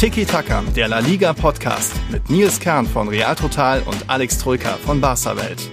[0.00, 4.70] Tiki Taka, der La Liga Podcast mit Nils Kern von Real Total und Alex Troika
[4.78, 5.70] von Barca Welt.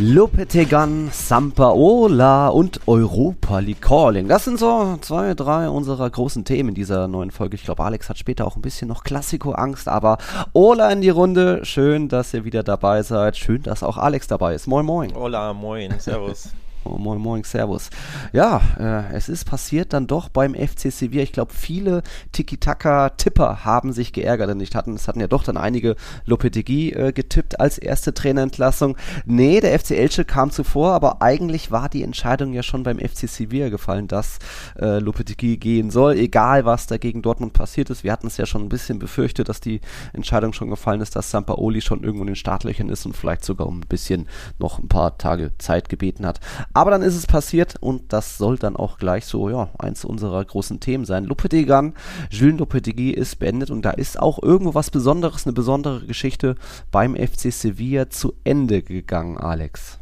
[0.00, 4.26] Lopetegan, Sampaola und Europa League Calling.
[4.26, 7.54] Das sind so zwei, drei unserer großen Themen in dieser neuen Folge.
[7.54, 10.18] Ich glaube, Alex hat später auch ein bisschen noch Klassiko-Angst, aber
[10.52, 11.64] Ola in die Runde.
[11.64, 13.36] Schön, dass ihr wieder dabei seid.
[13.36, 14.66] Schön, dass auch Alex dabei ist.
[14.66, 15.14] Moin, moin.
[15.14, 16.48] Hola, moin, servus.
[16.84, 17.88] Moin, moin, Servus.
[18.32, 21.22] Ja, äh, es ist passiert dann doch beim FC Sevilla.
[21.22, 22.02] Ich glaube, viele
[22.32, 27.12] Tiki-Taka-Tipper haben sich geärgert, denn nicht hatten, es hatten ja doch dann einige Lopetegui äh,
[27.12, 28.96] getippt als erste Trainerentlassung.
[29.24, 33.28] Nee, der FC Elche kam zuvor, aber eigentlich war die Entscheidung ja schon beim FC
[33.28, 34.38] Sevilla gefallen, dass
[34.78, 38.04] äh, Lopetegui gehen soll, egal was da gegen Dortmund passiert ist.
[38.04, 39.80] Wir hatten es ja schon ein bisschen befürchtet, dass die
[40.12, 43.66] Entscheidung schon gefallen ist, dass Sampaoli schon irgendwo in den Startlöchern ist und vielleicht sogar
[43.66, 46.40] um ein bisschen noch ein paar Tage Zeit gebeten hat.
[46.76, 50.44] Aber dann ist es passiert und das soll dann auch gleich so, ja, eins unserer
[50.44, 51.24] großen Themen sein.
[51.24, 51.94] Lopetegan,
[52.30, 56.56] Jules Lopetegui ist beendet und da ist auch irgendwo was Besonderes, eine besondere Geschichte
[56.90, 60.00] beim FC Sevilla zu Ende gegangen, Alex.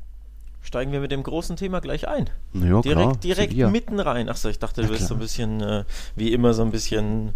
[0.63, 2.31] Steigen wir mit dem großen Thema gleich ein.
[2.55, 3.69] Ja, direkt klar, direkt Sevilla.
[3.69, 4.31] mitten rein.
[4.31, 5.01] Achso, ich dachte, du klar.
[5.01, 5.85] so ein bisschen, äh,
[6.17, 7.35] wie immer, so ein bisschen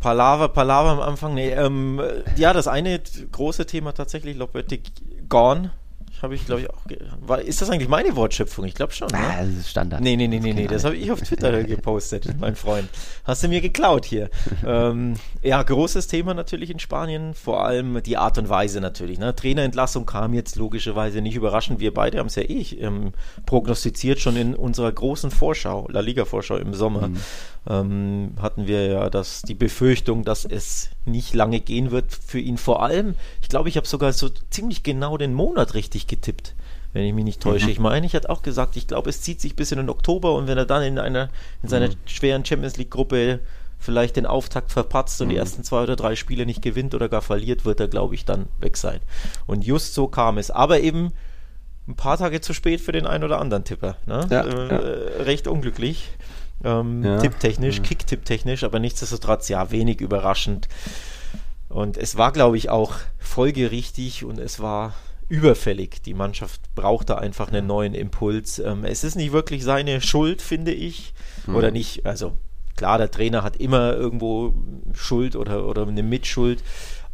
[0.00, 1.34] Palaver, Palaver am Anfang.
[1.34, 2.00] Nee, ähm,
[2.36, 2.98] ja, das eine
[3.30, 4.90] große Thema tatsächlich, Lopetegui
[5.28, 5.72] gone.
[6.24, 6.80] Habe ich, glaube ich, auch.
[7.20, 8.64] War, ist das eigentlich meine Wortschöpfung?
[8.64, 9.08] Ich glaube schon.
[9.08, 9.18] Ne?
[9.18, 10.00] Ah, das ist Standard.
[10.00, 12.88] Nee, nee, nee, nee, Das nee, das habe ich auf Twitter gepostet, mein Freund.
[13.24, 14.30] Hast du mir geklaut hier.
[14.66, 19.18] ähm, ja, großes Thema natürlich in Spanien, vor allem die Art und Weise natürlich.
[19.18, 19.36] Ne?
[19.36, 21.78] Trainerentlassung kam jetzt logischerweise nicht überraschend.
[21.78, 23.12] Wir beide haben es ja eh ähm,
[23.44, 27.10] prognostiziert, schon in unserer großen Vorschau, La Liga-Vorschau im Sommer.
[27.66, 32.58] Ähm, hatten wir ja das, die Befürchtung, dass es nicht lange gehen wird für ihn.
[32.58, 36.54] Vor allem, ich glaube, ich habe sogar so ziemlich genau den Monat richtig getippt
[36.94, 37.70] wenn ich mich nicht täusche.
[37.70, 40.32] Ich meine, ich hatte auch gesagt, ich glaube, es zieht sich bis in den Oktober
[40.34, 41.28] und wenn er dann in einer
[41.62, 43.40] in seiner schweren Champions League Gruppe
[43.80, 47.20] vielleicht den Auftakt verpatzt und die ersten zwei oder drei Spiele nicht gewinnt oder gar
[47.20, 49.00] verliert, wird er, glaube ich, dann weg sein.
[49.46, 50.50] Und just so kam es.
[50.52, 51.12] Aber eben
[51.88, 53.96] ein paar Tage zu spät für den einen oder anderen Tipper.
[54.06, 54.26] Ne?
[54.30, 55.24] Ja, äh, ja.
[55.24, 56.12] Recht unglücklich.
[56.62, 60.68] Ähm, Ja, tipptechnisch, Kick-Tipp-technisch, aber nichtsdestotrotz, ja, wenig überraschend.
[61.68, 64.94] Und es war, glaube ich, auch folgerichtig und es war
[65.28, 66.02] überfällig.
[66.02, 68.58] Die Mannschaft brauchte einfach einen neuen Impuls.
[68.58, 71.14] Ähm, es ist nicht wirklich seine Schuld, finde ich.
[71.46, 72.38] Oder nicht, also
[72.76, 74.54] klar, der Trainer hat immer irgendwo
[74.92, 76.62] Schuld oder, oder eine Mitschuld.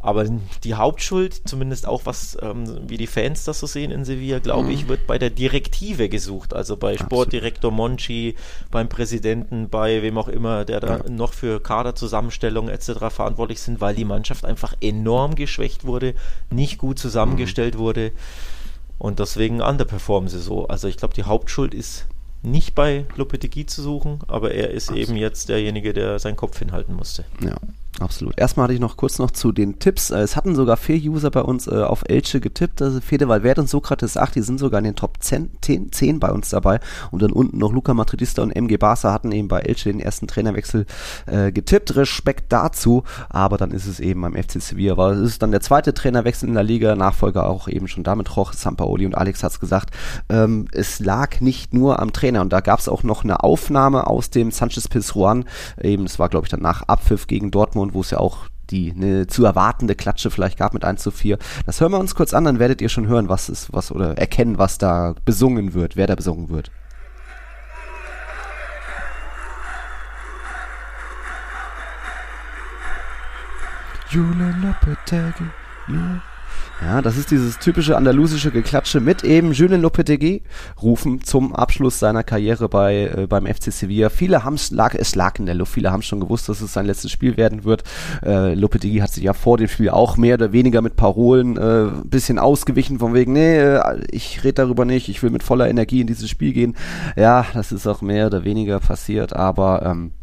[0.01, 0.25] Aber
[0.63, 4.71] die Hauptschuld, zumindest auch was, ähm, wie die Fans das so sehen in Sevilla, glaube
[4.71, 6.53] ich, wird bei der Direktive gesucht.
[6.53, 8.35] Also bei Sportdirektor Monchi,
[8.71, 13.09] beim Präsidenten, bei wem auch immer, der da noch für Kaderzusammenstellung etc.
[13.09, 16.15] verantwortlich sind, weil die Mannschaft einfach enorm geschwächt wurde,
[16.49, 18.11] nicht gut zusammengestellt wurde
[19.01, 20.67] und deswegen underperformen sie so.
[20.67, 22.05] Also ich glaube, die Hauptschuld ist
[22.43, 26.95] nicht bei Lopetegui zu suchen, aber er ist eben jetzt derjenige, der seinen Kopf hinhalten
[26.95, 27.25] musste.
[27.43, 27.55] Ja,
[27.99, 28.37] absolut.
[28.37, 30.11] Erstmal hatte ich noch kurz noch zu den Tipps.
[30.11, 32.81] Äh, Es hatten sogar vier User bei uns äh, auf Elche getippt.
[32.81, 36.19] Also Fede Valverde und Sokrates 8, die sind sogar in den Top 10, 10, 10
[36.19, 36.79] bei uns dabei.
[37.11, 40.27] Und dann unten noch Luca Madridista und MG Barca hatten eben bei Elche den ersten
[40.27, 40.85] Trainerwechsel
[41.25, 41.95] äh, getippt.
[41.95, 43.03] Respekt dazu.
[43.29, 44.93] Aber dann ist es eben beim FC Sevilla.
[44.93, 46.95] Aber es ist dann der zweite Trainerwechsel in der Liga.
[46.95, 49.91] Nachfolger auch eben schon damit Jorge Sampaoli und Alex hat es gesagt.
[50.29, 52.41] Ähm, es lag nicht nur am Trainer.
[52.41, 55.45] Und da gab es auch noch eine Aufnahme aus dem Sanchez Pizjuan.
[55.81, 58.93] Eben, es war glaube ich dann nach Abpfiff gegen Dortmund, wo es ja auch die
[58.95, 61.37] eine zu erwartende Klatsche vielleicht gab mit 1 zu 4.
[61.65, 64.17] Das hören wir uns kurz an, dann werdet ihr schon hören, was ist, was oder
[64.17, 66.71] erkennen, was da besungen wird, wer da besungen wird.
[74.09, 75.47] Julian Lopetegui.
[76.81, 80.41] Ja, das ist dieses typische andalusische Geklatsche mit eben Julien Lopetegui
[80.81, 84.09] rufen zum Abschluss seiner Karriere bei äh, beim FC Sevilla.
[84.09, 85.73] Viele haben es lag es lag in der Luft.
[85.73, 87.83] Viele haben schon gewusst, dass es sein letztes Spiel werden wird.
[88.25, 91.91] Äh, Lopetegui hat sich ja vor dem Spiel auch mehr oder weniger mit Parolen äh,
[92.03, 96.01] bisschen ausgewichen von wegen, nee, äh, ich rede darüber nicht, ich will mit voller Energie
[96.01, 96.75] in dieses Spiel gehen.
[97.15, 100.13] Ja, das ist auch mehr oder weniger passiert, aber ähm,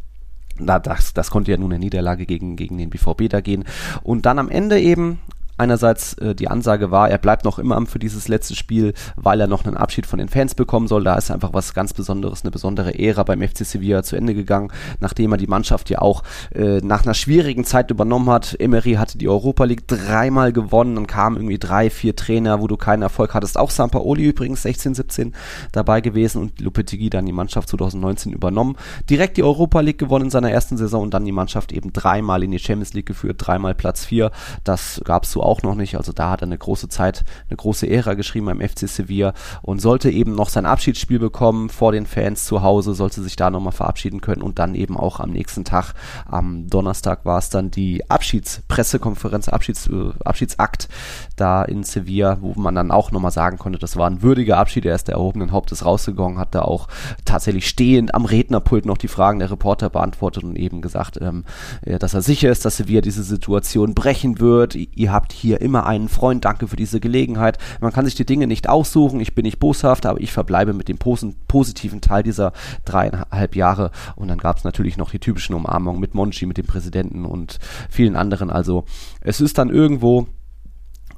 [0.58, 3.64] na, das, das konnte ja nun eine Niederlage gegen, gegen den BVB da gehen.
[4.03, 5.20] Und dann am Ende eben
[5.58, 9.40] einerseits äh, die Ansage war, er bleibt noch im Amt für dieses letzte Spiel, weil
[9.40, 11.05] er noch einen Abschied von den Fans bekommen soll.
[11.05, 14.72] Da ist einfach was ganz Besonderes, eine besondere Ära beim FC Sevilla zu Ende gegangen,
[15.00, 16.22] nachdem er die Mannschaft ja auch
[16.55, 18.56] äh, nach einer schwierigen Zeit übernommen hat.
[18.58, 22.76] Emery hatte die Europa League dreimal gewonnen, dann kamen irgendwie drei, vier Trainer, wo du
[22.76, 23.58] keinen Erfolg hattest.
[23.58, 25.34] Auch Sampaoli übrigens 16, 17
[25.72, 28.76] dabei gewesen und Lopetegui dann die Mannschaft 2019 übernommen.
[29.10, 32.43] Direkt die Europa League gewonnen in seiner ersten Saison und dann die Mannschaft eben dreimal
[32.43, 34.31] in die Champions League geführt, dreimal Platz 4.
[34.64, 35.97] Das gab es so auch noch nicht.
[35.97, 39.81] Also da hat er eine große Zeit, eine große Ära geschrieben beim FC Sevilla und
[39.81, 43.73] sollte eben noch sein Abschiedsspiel bekommen vor den Fans zu Hause, sollte sich da nochmal
[43.73, 45.95] verabschieden können und dann eben auch am nächsten Tag,
[46.27, 50.89] am Donnerstag war es dann die Abschiedspressekonferenz, Abschieds, äh, Abschiedsakt
[51.37, 54.85] da in Sevilla, wo man dann auch nochmal sagen konnte, das war ein würdiger Abschied.
[54.85, 56.89] Er ist der erhobenen Hauptes rausgegangen, hat da auch
[57.25, 61.44] tatsächlich stehend am Rednerpult noch die Fragen der Reporter beantwortet und eben gesagt, ähm,
[61.85, 64.75] dass er sicher ist, dass Sevilla diese Situation brechen wird.
[64.75, 66.44] Ihr habt hier immer einen Freund.
[66.44, 67.58] Danke für diese Gelegenheit.
[67.81, 69.20] Man kann sich die Dinge nicht aussuchen.
[69.20, 72.52] Ich bin nicht boshaft, aber ich verbleibe mit dem pos positiven Teil dieser
[72.85, 73.90] dreieinhalb Jahre.
[74.17, 77.58] Und dann gab es natürlich noch die typischen Umarmungen mit Monchi, mit dem Präsidenten und
[77.88, 78.50] vielen anderen.
[78.50, 78.85] Also
[79.20, 80.26] es ist dann irgendwo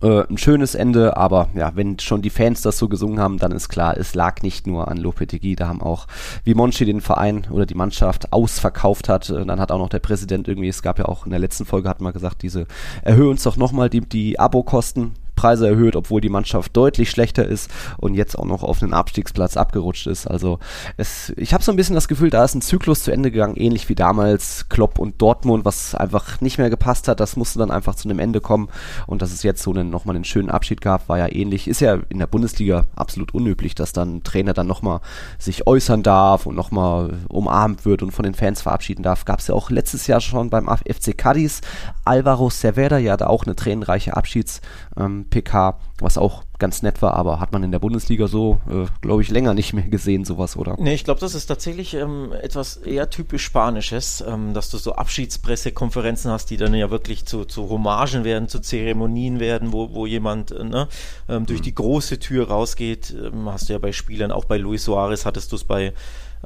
[0.02, 3.52] äh, ein schönes Ende, aber ja, wenn schon die Fans das so gesungen haben, dann
[3.52, 6.06] ist klar, es lag nicht nur an Lopetegui, da haben auch,
[6.44, 9.98] wie Monchi den Verein oder die Mannschaft ausverkauft hat, äh, dann hat auch noch der
[9.98, 12.66] Präsident irgendwie, es gab ja auch in der letzten Folge, hat man gesagt, diese,
[13.02, 17.70] erhöhe uns doch nochmal die, die Abo-Kosten, Preise erhöht, obwohl die Mannschaft deutlich schlechter ist
[17.96, 20.26] und jetzt auch noch auf einen Abstiegsplatz abgerutscht ist.
[20.26, 20.58] Also
[20.98, 23.56] es, ich habe so ein bisschen das Gefühl, da ist ein Zyklus zu Ende gegangen,
[23.56, 27.20] ähnlich wie damals Klopp und Dortmund, was einfach nicht mehr gepasst hat.
[27.20, 28.68] Das musste dann einfach zu einem Ende kommen
[29.06, 31.68] und dass es jetzt so einen, nochmal einen schönen Abschied gab, war ja ähnlich.
[31.68, 35.00] Ist ja in der Bundesliga absolut unüblich, dass dann ein Trainer dann nochmal
[35.38, 39.24] sich äußern darf und nochmal umarmt wird und von den Fans verabschieden darf.
[39.24, 41.62] Gab es ja auch letztes Jahr schon beim FC Cadiz.
[42.04, 44.60] Alvaro Cervera ja da auch eine tränenreiche Abschieds-
[44.98, 48.86] ähm, PK, was auch ganz nett war, aber hat man in der Bundesliga so, äh,
[49.00, 50.76] glaube ich, länger nicht mehr gesehen, sowas, oder?
[50.78, 54.92] Nee, ich glaube, das ist tatsächlich ähm, etwas eher typisch Spanisches, ähm, dass du so
[54.92, 60.06] Abschiedspressekonferenzen hast, die dann ja wirklich zu, zu Hommagen werden, zu Zeremonien werden, wo, wo
[60.06, 60.88] jemand äh, ne,
[61.28, 61.64] ähm, durch mhm.
[61.64, 63.14] die große Tür rausgeht.
[63.16, 65.94] Ähm, hast du ja bei Spielern, auch bei Luis Suarez hattest du es bei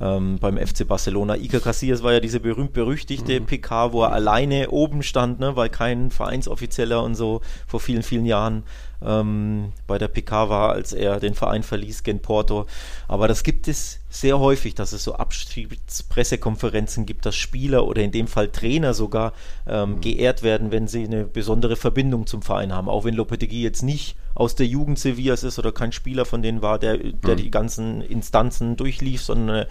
[0.01, 1.37] ähm, beim FC Barcelona.
[1.37, 3.47] Iker Casillas war ja diese berühmt-berüchtigte mhm.
[3.47, 8.27] PK, wo er alleine oben stand, ne, weil kein Vereinsoffizieller und so vor vielen, vielen
[8.27, 8.65] Jahren
[9.03, 12.67] ähm, bei der PK war, als er den Verein verließ gen Porto.
[13.09, 18.13] Aber das gibt es sehr häufig, dass es so Abschiedspressekonferenzen gibt, dass Spieler oder in
[18.13, 19.33] dem Fall Trainer sogar
[19.67, 20.01] ähm, mhm.
[20.03, 22.89] geehrt werden, wenn sie eine besondere Verbindung zum Verein haben.
[22.89, 26.61] Auch wenn Lopetegui jetzt nicht aus der Jugend Sevillas ist oder kein Spieler von denen
[26.61, 27.37] war, der, der mhm.
[27.37, 29.67] die ganzen Instanzen durchlief, sondern äh,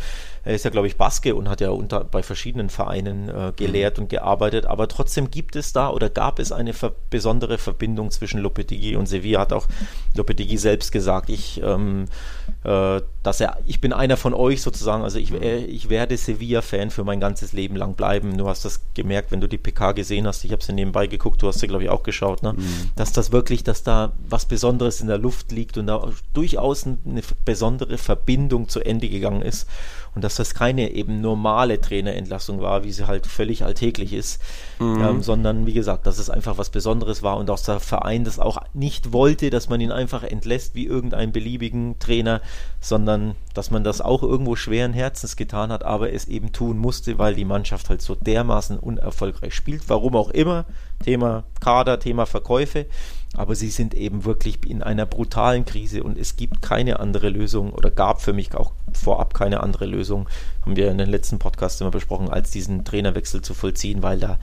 [0.46, 3.98] er ist ja, glaube ich, Baske und hat ja unter, bei verschiedenen Vereinen äh, gelehrt
[3.98, 4.04] mhm.
[4.04, 4.66] und gearbeitet.
[4.66, 9.08] Aber trotzdem gibt es da oder gab es eine ver besondere Verbindung zwischen Lopetegui und
[9.08, 9.42] Sevilla.
[9.42, 9.68] Hat auch
[10.16, 15.20] Lopetegui selbst gesagt, ich, ähm, äh, dass er, ich bin einer von euch sozusagen, also
[15.20, 15.42] ich, mhm.
[15.42, 18.38] äh, ich werde Sevilla-Fan für mein ganzes Leben lang bleiben.
[18.38, 20.46] Du hast das gemerkt, wenn du die PK gesehen hast.
[20.46, 22.54] Ich habe sie nebenbei geguckt, du hast sie, glaube ich, auch geschaut, ne?
[22.54, 22.92] Mhm.
[22.96, 27.22] dass das wirklich, dass da was Besonderes in der Luft liegt und da durchaus eine
[27.44, 29.68] besondere Verbindung zu Ende gegangen ist
[30.16, 34.42] und dass das keine eben normale Trainerentlassung war, wie sie halt völlig alltäglich ist,
[34.80, 35.02] mhm.
[35.02, 38.40] ähm, sondern wie gesagt, dass es einfach was Besonderes war und dass der Verein das
[38.40, 42.42] auch nicht wollte, dass man ihn einfach entlässt wie irgendeinen beliebigen Trainer,
[42.80, 47.18] sondern dass man das auch irgendwo schweren Herzens getan hat, aber es eben tun musste,
[47.18, 50.66] weil die Mannschaft halt so dermaßen unerfolgreich spielt, warum auch immer,
[51.04, 52.86] Thema Kader, Thema Verkäufe
[53.34, 57.74] aber sie sind eben wirklich in einer brutalen Krise und es gibt keine andere Lösung
[57.74, 60.30] oder gab für mich auch vorab keine andere Lösung,
[60.62, 64.38] haben wir in den letzten Podcasts immer besprochen, als diesen Trainerwechsel zu vollziehen, weil da,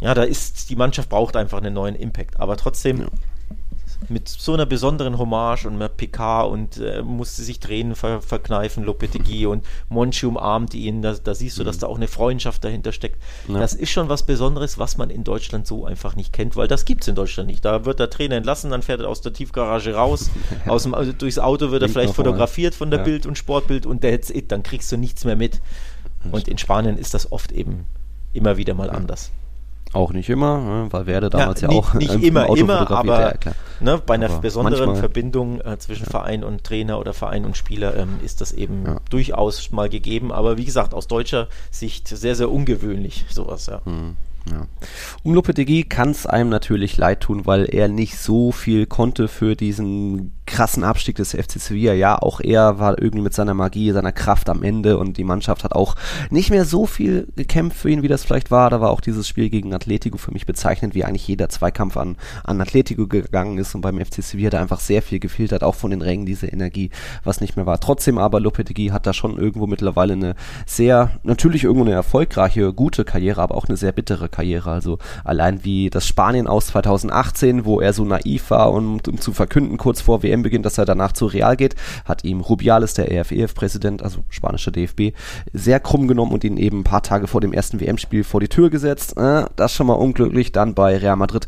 [0.00, 2.38] ja, da ist, die Mannschaft braucht einfach einen neuen Impact.
[2.38, 3.08] Aber trotzdem, ja
[4.08, 8.84] mit so einer besonderen Hommage und mit PK und äh, musste sich Tränen ver verkneifen,
[8.84, 11.80] Lopetegui und Monchi umarmt ihn, da, da siehst du, dass mhm.
[11.80, 13.20] da auch eine Freundschaft dahinter steckt.
[13.48, 13.58] Ja.
[13.58, 16.84] Das ist schon was Besonderes, was man in Deutschland so einfach nicht kennt, weil das
[16.84, 17.64] gibt es in Deutschland nicht.
[17.64, 20.30] Da wird der Trainer entlassen, dann fährt er aus der Tiefgarage raus,
[20.66, 23.04] aus dem, also durchs Auto wird er vielleicht fotografiert von der ja.
[23.04, 25.60] Bild und Sportbild und that's it, dann kriegst du nichts mehr mit.
[26.32, 27.86] Und in Spanien ist das oft eben
[28.32, 29.30] immer wieder mal anders.
[29.92, 33.52] Auch nicht immer, ne, weil Werde damals ja, ja auch nicht immer, immer, aber ja,
[33.80, 34.96] ne, bei einer aber besonderen manchmal.
[34.96, 36.10] Verbindung äh, zwischen ja.
[36.10, 40.30] Verein und Trainer oder Verein und Spieler ähm, ist das eben durchaus mal gegeben.
[40.30, 43.66] Aber wie gesagt, aus deutscher Sicht sehr, sehr ungewöhnlich sowas.
[43.66, 43.80] Ja.
[43.84, 44.16] Mhm.
[44.50, 44.66] Ja.
[45.22, 49.54] Um Lopetegui kann es einem natürlich leid tun, weil er nicht so viel konnte für
[49.54, 51.94] diesen krassen Abstieg des FC Sevilla.
[51.94, 55.64] Ja, auch er war irgendwie mit seiner Magie, seiner Kraft am Ende und die Mannschaft
[55.64, 55.94] hat auch
[56.28, 58.68] nicht mehr so viel gekämpft für ihn, wie das vielleicht war.
[58.68, 62.16] Da war auch dieses Spiel gegen Atletico für mich bezeichnend, wie eigentlich jeder Zweikampf an,
[62.44, 65.76] an Atletico gegangen ist und beim FC Sevilla da einfach sehr viel gefehlt hat, auch
[65.76, 66.90] von den Rängen diese Energie,
[67.22, 67.78] was nicht mehr war.
[67.78, 70.34] Trotzdem aber Lopetegui hat da schon irgendwo mittlerweile eine
[70.66, 74.72] sehr, natürlich irgendwo eine erfolgreiche, gute Karriere, aber auch eine sehr bittere Karriere.
[74.72, 79.32] Also allein wie das Spanien aus 2018, wo er so naiv war, um, um zu
[79.32, 83.10] verkünden, kurz vor WM beginnt, dass er danach zu Real geht, hat ihm Rubiales, der
[83.10, 85.14] EFEF-Präsident, also spanischer DFB,
[85.52, 88.48] sehr krumm genommen und ihn eben ein paar Tage vor dem ersten WM-Spiel vor die
[88.48, 89.16] Tür gesetzt.
[89.16, 90.52] Äh, das schon mal unglücklich.
[90.52, 91.46] Dann bei Real Madrid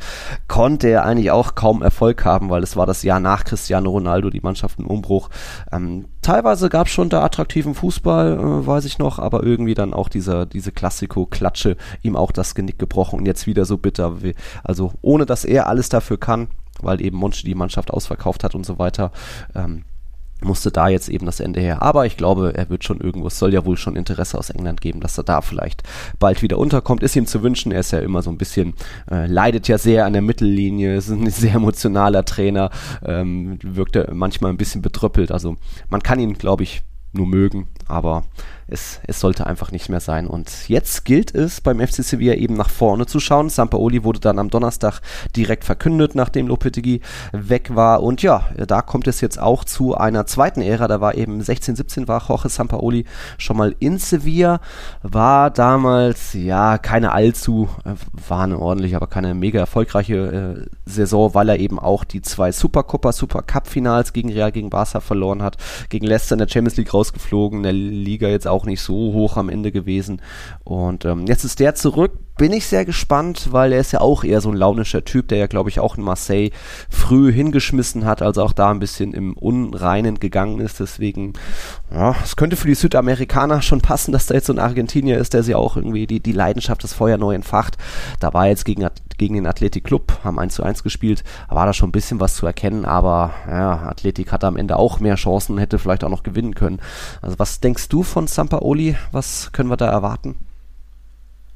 [0.49, 4.31] konnte er eigentlich auch kaum Erfolg haben, weil es war das Jahr nach Cristiano Ronaldo,
[4.31, 5.29] die Mannschaft im Umbruch.
[5.71, 9.95] Ähm, teilweise gab es schon da attraktiven Fußball, äh, weiß ich noch, aber irgendwie dann
[9.95, 14.17] auch dieser, diese Klassiko-Klatsche ihm auch das Genick gebrochen und jetzt wieder so bitter.
[14.63, 16.49] Also ohne dass er alles dafür kann,
[16.83, 19.13] weil eben Monchi die Mannschaft ausverkauft hat und so weiter.
[19.55, 19.85] Ähm,
[20.45, 21.83] musste da jetzt eben das Ende her.
[21.83, 24.81] Aber ich glaube, er wird schon irgendwo, es soll ja wohl schon Interesse aus England
[24.81, 25.83] geben, dass er da vielleicht
[26.19, 27.03] bald wieder unterkommt.
[27.03, 28.75] Ist ihm zu wünschen, er ist ja immer so ein bisschen,
[29.11, 32.71] äh, leidet ja sehr an der Mittellinie, ist ein sehr emotionaler Trainer,
[33.05, 35.33] ähm, wirkt er manchmal ein bisschen betröppelt.
[35.33, 35.57] Also
[35.89, 38.25] man kann ihn, glaube ich, nur mögen, aber
[38.73, 40.27] es, es sollte einfach nicht mehr sein.
[40.27, 43.51] Und jetzt gilt es beim FC Sevilla eben nach vorne zu schauen.
[43.51, 45.01] Sampaoli wurde dann am Donnerstag
[45.37, 47.01] direkt verkündet, nachdem Lopetegui
[47.33, 48.03] weg war.
[48.03, 50.89] Und ja, da kommt es jetzt auch zu einer zweiten Ära.
[50.89, 53.05] Da war eben 16, 17 war Jorge Sampaoli
[53.39, 54.61] schon mal in Sevilla.
[55.03, 57.95] War damals, ja, keine allzu, äh,
[58.29, 62.53] war eine ordentliche, aber keine mega erfolgreiche äh, Saison, weil er eben auch die zwei
[62.53, 65.57] Supercopa, Supercup-Finals gegen Real, gegen Barca verloren hat.
[65.91, 69.37] Gegen Leicester in der Champions League rausgeflogen, in der Liga jetzt auch nicht so hoch
[69.37, 70.21] am Ende gewesen.
[70.65, 72.13] Und ähm, jetzt ist der zurück.
[72.39, 75.39] Bin ich sehr gespannt, weil er ist ja auch eher so ein launischer Typ, der
[75.39, 76.51] ja, glaube ich, auch in Marseille
[76.89, 80.81] früh hingeschmissen hat, also auch da ein bisschen im Unreinen gegangen ist.
[80.81, 81.35] Deswegen,
[81.93, 85.35] ja, es könnte für die Südamerikaner schon passen, dass da jetzt so ein Argentinier ist,
[85.35, 87.77] der sie auch irgendwie die, die Leidenschaft, das Feuer neu entfacht.
[88.19, 91.75] Da war jetzt gegen, gegen den Athletic Club, haben 1 zu 1 gespielt, war da
[91.75, 95.59] schon ein bisschen was zu erkennen, aber ja, Athletic hatte am Ende auch mehr Chancen,
[95.59, 96.81] hätte vielleicht auch noch gewinnen können.
[97.21, 98.97] Also was denkst du von Sampaoli?
[99.13, 100.37] Was können wir da erwarten?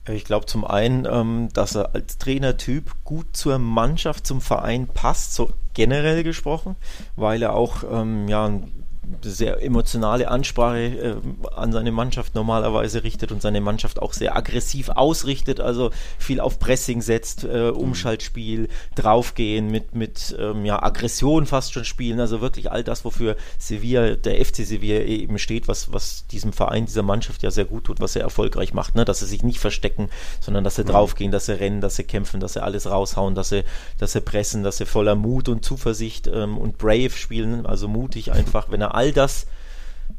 [0.09, 5.35] Ich glaube zum einen, ähm, dass er als Trainertyp gut zur Mannschaft, zum Verein passt,
[5.35, 6.77] so generell gesprochen,
[7.17, 8.86] weil er auch ähm, ja, ein
[9.23, 11.17] sehr emotionale Ansprache äh,
[11.55, 16.59] an seine Mannschaft normalerweise richtet und seine Mannschaft auch sehr aggressiv ausrichtet, also viel auf
[16.59, 17.71] Pressing setzt, äh.
[17.71, 23.37] Umschaltspiel, draufgehen, mit, mit ähm, ja, Aggression fast schon spielen, also wirklich all das, wofür
[23.59, 27.85] Sevilla, der FC Sevilla eben steht, was, was diesem Verein, dieser Mannschaft ja sehr gut
[27.85, 29.05] tut, was er erfolgreich macht, ne?
[29.05, 30.09] dass sie sich nicht verstecken,
[30.41, 30.89] sondern dass sie mhm.
[30.89, 33.65] draufgehen, dass sie rennen, dass sie kämpfen, dass sie alles raushauen, dass sie,
[33.99, 38.33] dass sie pressen, dass sie voller Mut und Zuversicht ähm, und brave spielen, also mutig
[38.33, 39.47] einfach, wenn er all das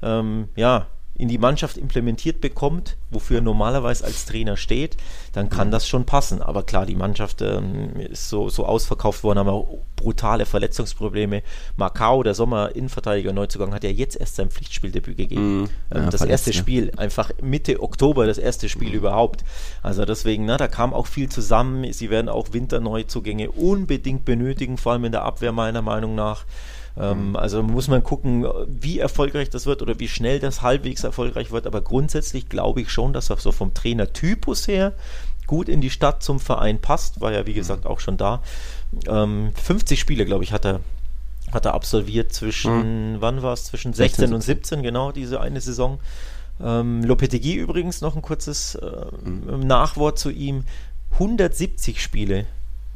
[0.01, 4.97] ähm, ja, in die Mannschaft implementiert bekommt, wofür er normalerweise als Trainer steht,
[5.33, 6.43] dann kann das schon passen.
[6.43, 11.41] Aber klar, die Mannschaft ähm, ist so, so ausverkauft worden, haben auch brutale Verletzungsprobleme.
[11.75, 15.61] Macau, der Sommer-Innenverteidiger Neuzugang, hat ja jetzt erst sein Pflichtspieldebüt gegeben.
[15.61, 15.69] Mhm.
[15.89, 18.95] Ähm, ja, das erste Spiel, einfach Mitte Oktober, das erste Spiel mhm.
[18.95, 19.43] überhaupt.
[19.81, 21.91] Also deswegen, na, da kam auch viel zusammen.
[21.93, 26.45] Sie werden auch Winterneuzugänge unbedingt benötigen, vor allem in der Abwehr meiner Meinung nach.
[26.99, 27.35] Ähm, mhm.
[27.35, 31.67] also muss man gucken, wie erfolgreich das wird oder wie schnell das halbwegs erfolgreich wird.
[31.67, 34.93] Aber grundsätzlich glaube ich schon, dass er so vom Trainertypus her
[35.45, 37.21] gut in die Stadt zum Verein passt.
[37.21, 38.41] War ja, wie gesagt, auch schon da.
[39.07, 40.81] Ähm, 50 Spiele, glaube ich, hat er
[41.51, 43.21] hat er absolviert zwischen, mhm.
[43.21, 45.99] wann war es, zwischen 16, 16 und 17, genau, diese eine Saison.
[46.61, 49.65] Ähm, Lopetegui übrigens, noch ein kurzes äh, mhm.
[49.65, 50.65] Nachwort zu ihm.
[51.13, 52.45] 170 Spiele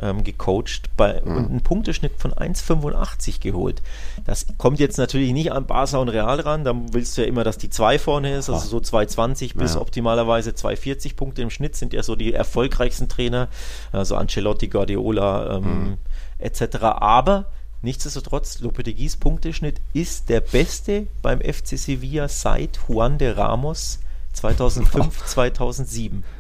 [0.02, 1.36] ähm, gecoacht bei, mhm.
[1.36, 3.82] und einen Punkteschnitt von 1,85 geholt.
[4.26, 7.44] Das kommt jetzt natürlich nicht an Barca und Real ran, da willst du ja immer,
[7.44, 9.82] dass die 2 vorne ist, also so 2,20 bis ja.
[9.82, 13.48] optimalerweise 2,40 Punkte im Schnitt sind ja so die erfolgreichsten Trainer,
[13.92, 15.98] also Ancelotti, Guardiola ähm, mhm.
[16.40, 16.78] etc.
[16.82, 17.46] Aber
[17.84, 24.00] Nichtsdestotrotz, Lopeteguis Punkteschnitt ist der beste beim FC Sevilla seit Juan de Ramos
[24.34, 26.24] 2005, 2007.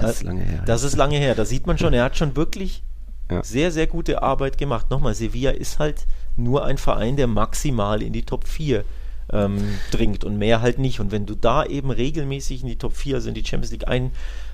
[0.00, 0.62] Das ist lange her.
[0.64, 1.34] Das ist lange her.
[1.34, 2.82] Da sieht man schon, er hat schon wirklich
[3.30, 3.42] ja.
[3.42, 4.90] Sehr, sehr gute Arbeit gemacht.
[4.90, 8.84] Nochmal, Sevilla ist halt nur ein Verein, der maximal in die Top 4
[9.32, 11.00] ähm, dringt und mehr halt nicht.
[11.00, 13.88] Und wenn du da eben regelmäßig in die Top 4, also in die Champions League
[13.88, 14.10] ein,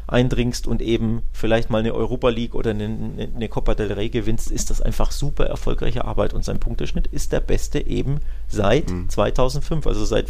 [0.07, 4.51] eindringst und eben vielleicht mal eine Europa League oder eine, eine Copa del Rey gewinnst,
[4.51, 9.09] ist das einfach super erfolgreiche Arbeit und sein Punkteschnitt ist der beste eben seit mhm.
[9.09, 10.27] 2005, also seit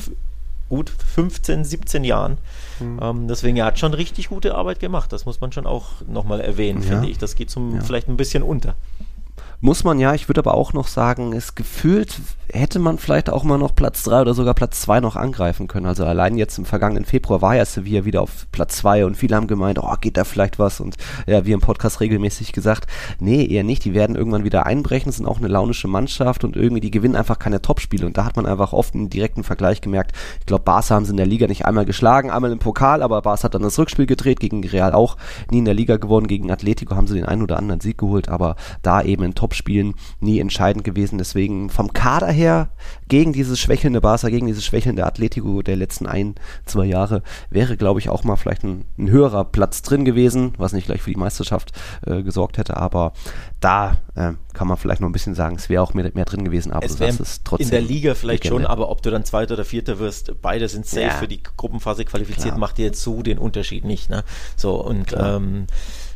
[0.68, 2.38] gut 15, 17 Jahren.
[2.80, 3.00] Mhm.
[3.02, 5.12] Ähm, deswegen, er hat schon richtig gute Arbeit gemacht.
[5.12, 6.88] Das muss man schon auch nochmal erwähnen, ja.
[6.88, 7.18] finde ich.
[7.18, 7.80] Das geht zum, ja.
[7.82, 8.74] vielleicht ein bisschen unter.
[9.60, 12.20] Muss man ja, ich würde aber auch noch sagen, es gefühlt
[12.52, 15.86] hätte man vielleicht auch mal noch Platz 3 oder sogar Platz 2 noch angreifen können.
[15.86, 19.36] Also allein jetzt im vergangenen Februar war ja Sevilla wieder auf Platz 2 und viele
[19.36, 20.80] haben gemeint, oh, geht da vielleicht was?
[20.80, 20.96] Und
[21.26, 22.86] ja, wir im Podcast regelmäßig gesagt,
[23.18, 23.84] nee, eher nicht.
[23.84, 27.38] Die werden irgendwann wieder einbrechen, sind auch eine launische Mannschaft und irgendwie, die gewinnen einfach
[27.38, 28.06] keine Topspiele.
[28.06, 30.12] Und da hat man einfach oft einen direkten Vergleich gemerkt.
[30.40, 33.22] Ich glaube, Barca haben sie in der Liga nicht einmal geschlagen, einmal im Pokal, aber
[33.22, 35.16] Barca hat dann das Rückspiel gedreht, gegen Real auch
[35.50, 38.28] nie in der Liga gewonnen, gegen Atletico haben sie den einen oder anderen Sieg geholt,
[38.28, 41.18] aber da eben in Top Topspielen nie entscheidend gewesen.
[41.18, 42.70] Deswegen vom Kader her
[43.08, 46.34] gegen dieses schwächelnde Barca, gegen dieses schwächelnde Atletico der letzten ein,
[46.66, 50.72] zwei Jahre wäre, glaube ich, auch mal vielleicht ein, ein, höherer Platz drin gewesen, was
[50.72, 51.72] nicht gleich für die Meisterschaft
[52.06, 52.76] äh, gesorgt hätte.
[52.76, 53.12] Aber
[53.60, 56.44] da äh, kann man vielleicht noch ein bisschen sagen, es wäre auch mehr, mehr drin
[56.44, 56.72] gewesen.
[56.72, 57.16] Aber es wäre
[57.58, 60.86] in der Liga vielleicht schon, aber ob du dann Zweiter oder Vierter wirst, beide sind
[60.86, 61.10] safe ja.
[61.12, 62.58] für die Gruppenphase qualifiziert, Klar.
[62.58, 64.10] macht dir jetzt so den Unterschied nicht.
[64.10, 64.24] Ne?
[64.56, 65.66] So und ähm,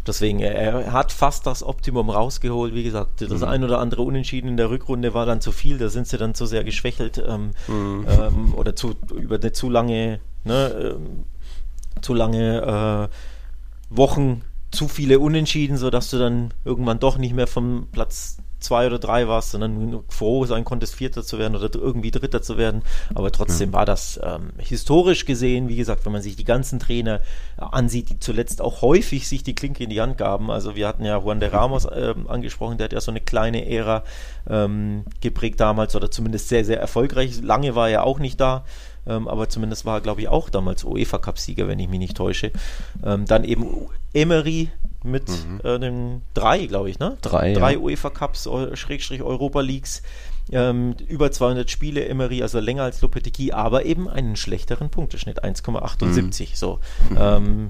[0.07, 2.75] Deswegen, er hat fast das Optimum rausgeholt.
[2.75, 3.45] Wie gesagt, das mhm.
[3.45, 6.35] ein oder andere Unentschieden in der Rückrunde war dann zu viel, da sind sie dann
[6.35, 8.07] zu sehr geschwächelt ähm, mhm.
[8.09, 11.25] ähm, oder zu, über eine zu lange, ne, ähm,
[12.01, 17.89] zu lange äh, Wochen zu viele Unentschieden, sodass du dann irgendwann doch nicht mehr vom
[17.93, 22.43] Platz zwei oder drei warst, sondern froh sein konntest, Vierter zu werden oder irgendwie Dritter
[22.43, 22.83] zu werden.
[23.15, 23.75] Aber trotzdem ja.
[23.75, 27.21] war das ähm, historisch gesehen, wie gesagt, wenn man sich die ganzen Trainer
[27.59, 30.51] äh, ansieht, die zuletzt auch häufig sich die Klinke in die Hand gaben.
[30.51, 33.69] Also wir hatten ja Juan de Ramos äh, angesprochen, der hat ja so eine kleine
[33.69, 34.05] Ära
[34.49, 37.43] ähm, geprägt damals oder zumindest sehr, sehr erfolgreich.
[37.43, 38.65] Lange war er auch nicht da.
[39.07, 42.53] Ähm, aber zumindest war er, glaube ich, auch damals UEFA-Cup-Sieger, wenn ich mich nicht täusche.
[43.05, 44.71] Ähm, dann eben Emery,
[45.05, 45.61] mit mhm.
[45.65, 47.17] äh, den drei, glaube ich, ne?
[47.23, 47.55] Drei.
[47.55, 47.79] Drei ja.
[47.79, 50.03] UEFA Cups, Schrägstrich Europa Leagues,
[50.51, 56.13] ähm, über 200 Spiele, Emery, also länger als Lopetegui, aber eben einen schlechteren Punkteschnitt, 1,78.
[56.13, 56.47] Mhm.
[56.55, 56.81] So.
[57.19, 57.69] Ähm,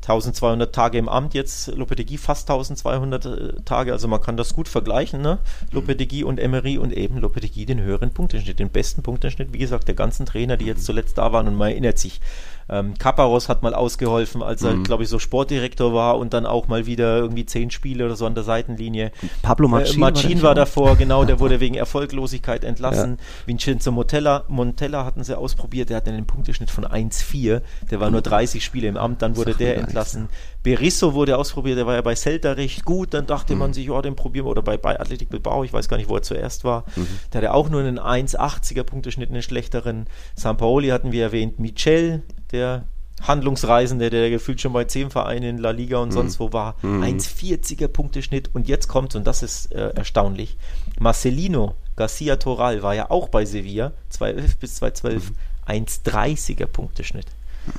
[0.00, 4.68] 1200 Tage im Amt jetzt, Lopetegui fast 1200 äh, Tage, also man kann das gut
[4.68, 5.38] vergleichen, ne?
[5.70, 9.94] Lopetegui und Emery und eben Lopetegui den höheren Punkteschnitt, den besten Punkteschnitt, wie gesagt, der
[9.94, 12.20] ganzen Trainer, die jetzt zuletzt da waren und man erinnert sich,
[12.68, 14.84] ähm, Kaparos hat mal ausgeholfen, als er, mhm.
[14.84, 18.26] glaube ich, so Sportdirektor war und dann auch mal wieder irgendwie zehn Spiele oder so
[18.26, 19.12] an der Seitenlinie.
[19.42, 23.18] Pablo Machin, äh, Machin war, war davor, genau, der wurde wegen Erfolglosigkeit entlassen.
[23.18, 23.46] Ja.
[23.46, 28.22] Vincenzo Montella, Montella hatten sie ausprobiert, der hatte einen Punkteschnitt von 1,4, der war nur
[28.22, 30.28] 30 Spiele im Amt, dann wurde der entlassen.
[30.62, 33.58] Berisso wurde ausprobiert, der war ja bei Celta recht gut, dann dachte mhm.
[33.58, 36.08] man sich, ja, den probieren wir, oder bei, bei Athletic Bilbao, ich weiß gar nicht,
[36.08, 36.84] wo er zuerst war.
[36.94, 37.08] Mhm.
[37.32, 40.06] Der hatte auch nur einen 1,80er Punkteschnitt, einen schlechteren.
[40.36, 42.84] San Paoli hatten wir erwähnt, Michel, der
[43.22, 46.12] Handlungsreisende, der gefühlt schon bei zehn Vereinen in La Liga und mhm.
[46.12, 46.76] sonst wo war.
[46.82, 47.02] Mhm.
[47.02, 50.56] 1,40er Punkteschnitt und jetzt kommt, und das ist äh, erstaunlich,
[50.98, 55.36] Marcelino Garcia Toral war ja auch bei Sevilla, 2011 bis 2012, mhm.
[55.68, 57.26] 1,30er Punkteschnitt.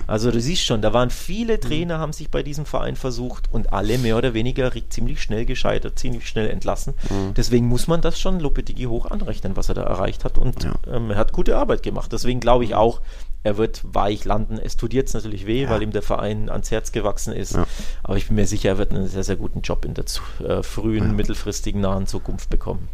[0.08, 3.74] Also du siehst schon, da waren viele Trainer, haben sich bei diesem Verein versucht und
[3.74, 6.94] alle mehr oder weniger ziemlich schnell gescheitert, ziemlich schnell entlassen.
[7.10, 7.34] Mhm.
[7.36, 10.74] Deswegen muss man das schon Lopetegui hoch anrechnen, was er da erreicht hat und ja.
[10.88, 12.12] ähm, er hat gute Arbeit gemacht.
[12.12, 13.02] Deswegen glaube ich auch,
[13.44, 14.58] er wird weich landen.
[14.58, 15.70] Es tut jetzt natürlich weh, ja.
[15.70, 17.56] weil ihm der Verein ans Herz gewachsen ist.
[17.56, 17.68] Ja.
[18.02, 20.22] Aber ich bin mir sicher, er wird einen sehr, sehr guten Job in der zu,
[20.44, 22.88] äh, frühen, mittelfristigen, nahen Zukunft bekommen.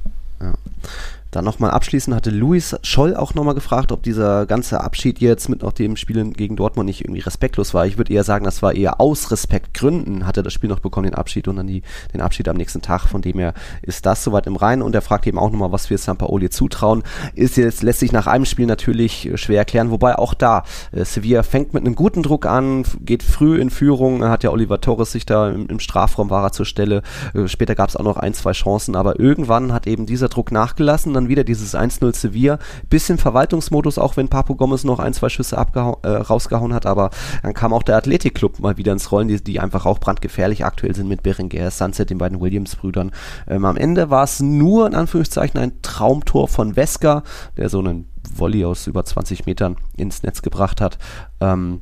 [1.32, 5.62] Dann nochmal abschließend hatte Luis Scholl auch nochmal gefragt, ob dieser ganze Abschied jetzt mit
[5.62, 7.86] noch dem Spielen gegen Dortmund nicht irgendwie respektlos war.
[7.86, 11.06] Ich würde eher sagen, das war eher aus Respektgründen hat er das Spiel noch bekommen,
[11.06, 13.08] den Abschied und dann die, den Abschied am nächsten Tag.
[13.08, 15.90] Von dem her ist das soweit im Reinen und er fragt eben auch nochmal, was
[15.90, 17.04] wir Sampaoli zutrauen.
[17.36, 21.44] Ist jetzt, lässt sich nach einem Spiel natürlich schwer erklären, wobei auch da, äh, Sevilla
[21.44, 25.26] fängt mit einem guten Druck an, geht früh in Führung, hat ja Oliver Torres sich
[25.26, 27.04] da im, im Strafraum war er zur Stelle.
[27.34, 30.52] Äh, später gab es auch noch ein, zwei Chancen, aber irgendwann hat eben dieser Druck
[30.52, 32.60] nachgelassen dann wieder dieses 1-0 Sevilla.
[32.90, 37.10] Bisschen Verwaltungsmodus, auch wenn Papo Gomez noch ein, zwei Schüsse äh, rausgehauen hat, aber
[37.44, 40.96] dann kam auch der Athletikclub mal wieder ins Rollen, die, die einfach auch brandgefährlich aktuell
[40.96, 43.12] sind mit Berenguer, Sunset, den beiden Williams-Brüdern.
[43.48, 47.24] Ähm, am Ende war es nur in Anführungszeichen ein Traumtor von Wesker,
[47.58, 50.98] der so einen Volley aus über 20 Metern ins Netz gebracht hat.
[51.40, 51.82] Ähm,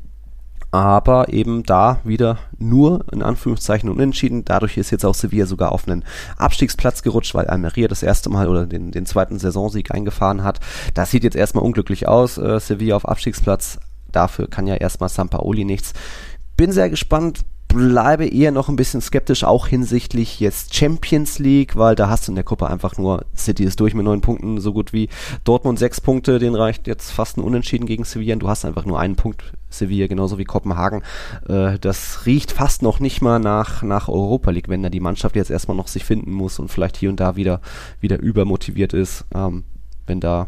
[0.72, 4.44] aber eben da wieder nur in Anführungszeichen unentschieden.
[4.46, 6.04] Dadurch ist jetzt auch Sevilla sogar auf einen
[6.38, 10.60] Abstiegsplatz gerutscht, weil Almeria das erste Mal oder den, den zweiten Saisonsieg eingefahren hat.
[10.94, 12.38] Das sieht jetzt erstmal unglücklich aus.
[12.38, 13.80] Äh, Sevilla auf Abstiegsplatz.
[14.12, 15.94] Dafür kann ja erstmal Sampaoli nichts.
[16.58, 21.96] Bin sehr gespannt, bleibe eher noch ein bisschen skeptisch, auch hinsichtlich jetzt Champions League, weil
[21.96, 24.74] da hast du in der Gruppe einfach nur, City ist durch mit neun Punkten, so
[24.74, 25.10] gut wie
[25.44, 28.86] Dortmund sechs Punkte, den reicht jetzt fast ein Unentschieden gegen Sevilla und du hast einfach
[28.86, 31.04] nur einen Punkt Sevilla, genauso wie Kopenhagen.
[31.48, 35.36] Äh, das riecht fast noch nicht mal nach, nach Europa League, wenn da die Mannschaft
[35.36, 37.62] jetzt erstmal noch sich finden muss und vielleicht hier und da wieder,
[38.00, 39.64] wieder übermotiviert ist, ähm,
[40.06, 40.48] wenn da,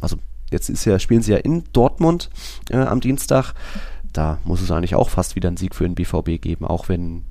[0.00, 0.16] also
[0.50, 2.30] jetzt ist ja, spielen sie ja in Dortmund
[2.70, 3.54] äh, am Dienstag
[4.12, 7.24] da muss es eigentlich auch fast wieder einen Sieg für den BVB geben, auch wenn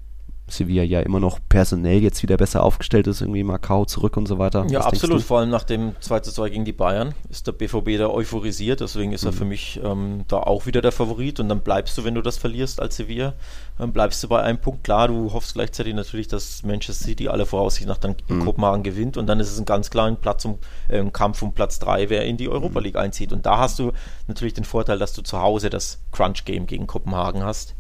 [0.51, 4.37] Sevilla ja immer noch personell jetzt wieder besser aufgestellt ist, irgendwie Macau zurück und so
[4.37, 4.65] weiter.
[4.69, 5.21] Ja, Was absolut.
[5.21, 9.23] Vor allem nach dem 2-2 gegen die Bayern ist der BVB da euphorisiert, deswegen ist
[9.23, 9.29] mhm.
[9.29, 12.21] er für mich ähm, da auch wieder der Favorit und dann bleibst du, wenn du
[12.21, 13.33] das verlierst als Sevilla,
[13.77, 14.83] dann bleibst du bei einem Punkt.
[14.83, 18.45] Klar, du hoffst gleichzeitig natürlich, dass Manchester City alle Voraussicht nach dann mhm.
[18.45, 21.79] Kopenhagen gewinnt und dann ist es ein ganz kleiner Platz um, äh, Kampf um Platz
[21.79, 22.85] 3, wer in die Europa mhm.
[22.85, 23.33] League einzieht.
[23.33, 23.91] Und da hast du
[24.27, 27.75] natürlich den Vorteil, dass du zu Hause das Crunch-Game gegen Kopenhagen hast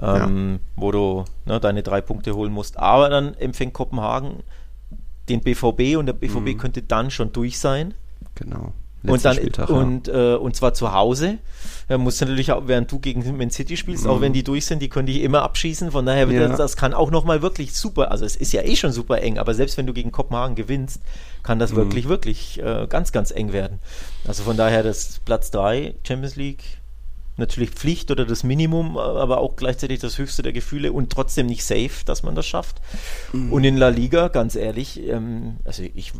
[0.00, 0.58] ähm, ja.
[0.76, 2.78] wo du ne, deine drei Punkte holen musst.
[2.78, 4.42] Aber dann empfängt Kopenhagen
[5.28, 6.58] den BVB und der BVB mhm.
[6.58, 7.94] könnte dann schon durch sein.
[8.34, 8.72] Genau.
[9.02, 10.34] und dann Spieltag, und, ja.
[10.34, 11.38] äh, und zwar zu Hause.
[11.88, 14.10] Da musst du natürlich auch, während du gegen Man City spielst, mhm.
[14.10, 15.90] auch wenn die durch sind, die können dich immer abschießen.
[15.90, 16.48] Von daher, ja.
[16.48, 19.38] das, das, kann auch nochmal wirklich super, also es ist ja eh schon super eng,
[19.38, 21.00] aber selbst wenn du gegen Kopenhagen gewinnst,
[21.42, 21.76] kann das mhm.
[21.76, 23.78] wirklich, wirklich äh, ganz, ganz eng werden.
[24.26, 26.79] Also von daher, das Platz 3 Champions League
[27.40, 31.64] natürlich Pflicht oder das Minimum, aber auch gleichzeitig das höchste der Gefühle und trotzdem nicht
[31.64, 32.80] safe, dass man das schafft.
[33.32, 33.52] Mhm.
[33.52, 36.12] Und in La Liga, ganz ehrlich, ähm, also ich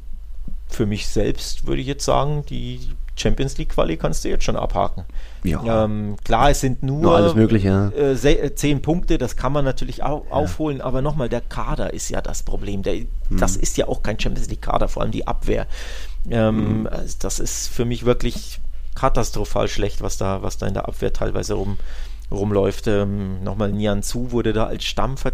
[0.70, 2.80] für mich selbst würde ich jetzt sagen, die
[3.16, 5.04] Champions League Quali kannst du jetzt schon abhaken.
[5.42, 5.84] Ja.
[5.84, 9.64] Ähm, klar, es sind nur, nur alles mögliche, äh, äh zehn Punkte, das kann man
[9.64, 10.32] natürlich au ja.
[10.32, 12.82] aufholen, aber nochmal, der Kader ist ja das Problem.
[12.82, 13.08] Der, mhm.
[13.38, 15.66] Das ist ja auch kein Champions League Kader, vor allem die Abwehr.
[16.30, 16.86] Ähm, mhm.
[16.86, 18.60] also das ist für mich wirklich
[19.00, 21.78] katastrophal schlecht, was da, was da in der Abwehr teilweise rum,
[22.30, 22.86] rumläuft.
[22.86, 25.32] Ähm, nochmal Nian Zu wurde da als Stammver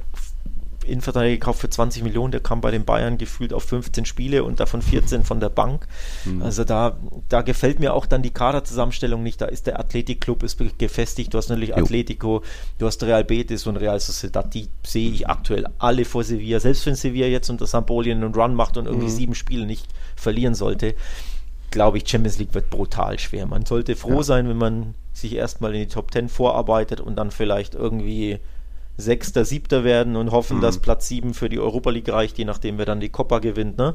[0.84, 4.60] Innenverteidiger gekauft für 20 Millionen, der kam bei den Bayern gefühlt auf 15 Spiele und
[4.60, 5.88] davon 14 von der Bank.
[6.24, 6.42] Mhm.
[6.42, 6.96] Also da,
[7.28, 9.40] da gefällt mir auch dann die Kaderzusammenstellung nicht.
[9.40, 11.34] Da ist der Athletikclub ist gefestigt.
[11.34, 11.76] Du hast natürlich jo.
[11.76, 12.42] Atletico,
[12.78, 14.54] du hast Real Betis und Real Sociedad.
[14.54, 16.60] Die sehe ich aktuell alle vor Sevilla.
[16.60, 19.16] Selbst wenn Sevilla jetzt unter Sampolien einen Run macht und irgendwie mhm.
[19.16, 20.94] sieben Spiele nicht verlieren sollte,
[21.70, 23.46] glaube ich, Champions League wird brutal schwer.
[23.46, 24.22] Man sollte froh ja.
[24.22, 28.38] sein, wenn man sich erstmal in die Top 10 vorarbeitet und dann vielleicht irgendwie
[28.98, 30.60] Sechster, Siebter werden und hoffen, mhm.
[30.62, 33.76] dass Platz sieben für die Europa League reicht, je nachdem, wer dann die Copa gewinnt.
[33.76, 33.94] Ne?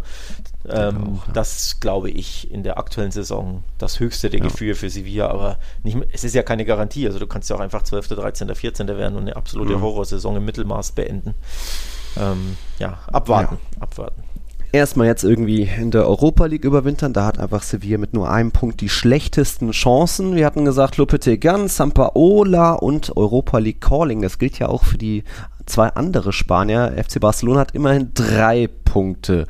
[0.69, 1.34] Ähm, auch, ja.
[1.34, 4.47] Das glaube ich in der aktuellen Saison das höchste der ja.
[4.47, 7.07] Gefühle für Sevilla, aber nicht, es ist ja keine Garantie.
[7.07, 8.88] Also du kannst ja auch einfach 12., 13., 14.
[8.88, 9.81] werden und eine absolute mhm.
[9.81, 11.34] Horrorsaison im Mittelmaß beenden.
[12.17, 13.81] Ähm, ja, abwarten, ja.
[13.81, 14.23] abwarten
[14.71, 17.13] erstmal jetzt irgendwie in der Europa League überwintern.
[17.13, 20.36] Da hat einfach Sevilla mit nur einem Punkt die schlechtesten Chancen.
[20.36, 24.21] Wir hatten gesagt, Lopetegan, Sampaola und Europa League Calling.
[24.21, 25.23] Das gilt ja auch für die
[25.65, 26.93] zwei andere Spanier.
[26.97, 29.47] FC Barcelona hat immerhin drei Punkte.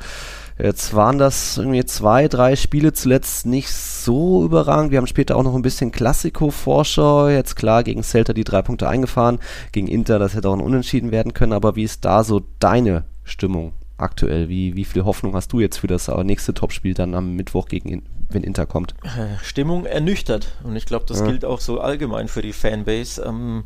[0.58, 4.92] Jetzt waren das irgendwie zwei, drei Spiele zuletzt nicht so überragend.
[4.92, 7.28] Wir haben später auch noch ein bisschen Klassiko-Vorschau.
[7.28, 9.38] Jetzt klar, gegen Celta die drei Punkte eingefahren.
[9.72, 11.52] Gegen Inter, das hätte auch ein Unentschieden werden können.
[11.52, 13.72] Aber wie ist da so deine Stimmung?
[14.02, 14.48] Aktuell?
[14.48, 18.02] Wie, wie viel Hoffnung hast du jetzt für das nächste Topspiel dann am Mittwoch gegen
[18.30, 18.94] wenn Inter kommt?
[19.02, 21.26] Äh, Stimmung ernüchtert und ich glaube, das ja.
[21.26, 23.22] gilt auch so allgemein für die Fanbase.
[23.22, 23.64] Ähm,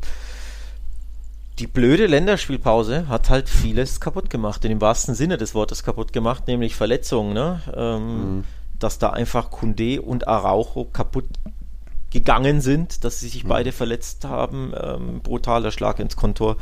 [1.59, 6.13] die blöde Länderspielpause hat halt vieles kaputt gemacht, in dem wahrsten Sinne des Wortes kaputt
[6.13, 7.33] gemacht, nämlich Verletzungen.
[7.33, 7.61] Ne?
[7.75, 8.43] Ähm, mhm.
[8.77, 11.25] Dass da einfach Kunde und Araujo kaputt
[12.11, 13.49] gegangen sind, dass sie sich mhm.
[13.49, 14.71] beide verletzt haben.
[14.79, 16.57] Ähm, brutaler Schlag ins Kontor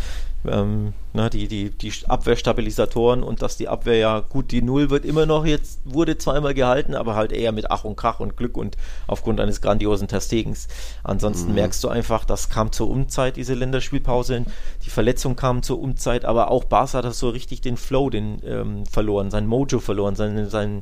[0.49, 5.05] ähm, na, die, die, die Abwehrstabilisatoren und dass die Abwehr ja gut, die Null wird
[5.05, 8.57] immer noch jetzt, wurde zweimal gehalten, aber halt eher mit Ach und Krach und Glück
[8.57, 8.75] und
[9.07, 10.67] aufgrund eines grandiosen Terstegens.
[11.03, 11.55] Ansonsten mhm.
[11.55, 14.45] merkst du einfach, das kam zur Umzeit, diese Länderspielpause,
[14.85, 18.85] die Verletzung kam zur Umzeit, aber auch Barca hat so richtig den Flow den, ähm,
[18.85, 20.81] verloren, sein Mojo verloren, seine, sein,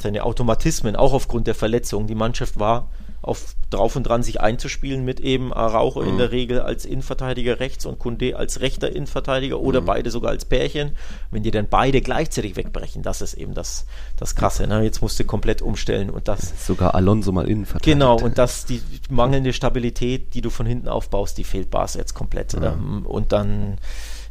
[0.00, 2.06] seine Automatismen, auch aufgrund der Verletzung.
[2.06, 2.88] Die Mannschaft war
[3.24, 6.08] auf drauf und dran, sich einzuspielen mit eben Araujo mhm.
[6.10, 9.86] in der Regel als Innenverteidiger rechts und Kunde als rechter Innenverteidiger oder mhm.
[9.86, 10.96] beide sogar als Pärchen.
[11.30, 14.66] Wenn die dann beide gleichzeitig wegbrechen, das ist eben das, das Krasse.
[14.66, 14.82] Ne?
[14.82, 16.66] Jetzt musst du komplett umstellen und das.
[16.66, 17.94] Sogar Alonso mal Innenverteidiger.
[17.94, 22.14] Genau, und das, die mangelnde Stabilität, die du von hinten aufbaust, die fehlt Bas jetzt
[22.14, 22.54] komplett.
[22.54, 23.06] Mhm.
[23.06, 23.78] Und dann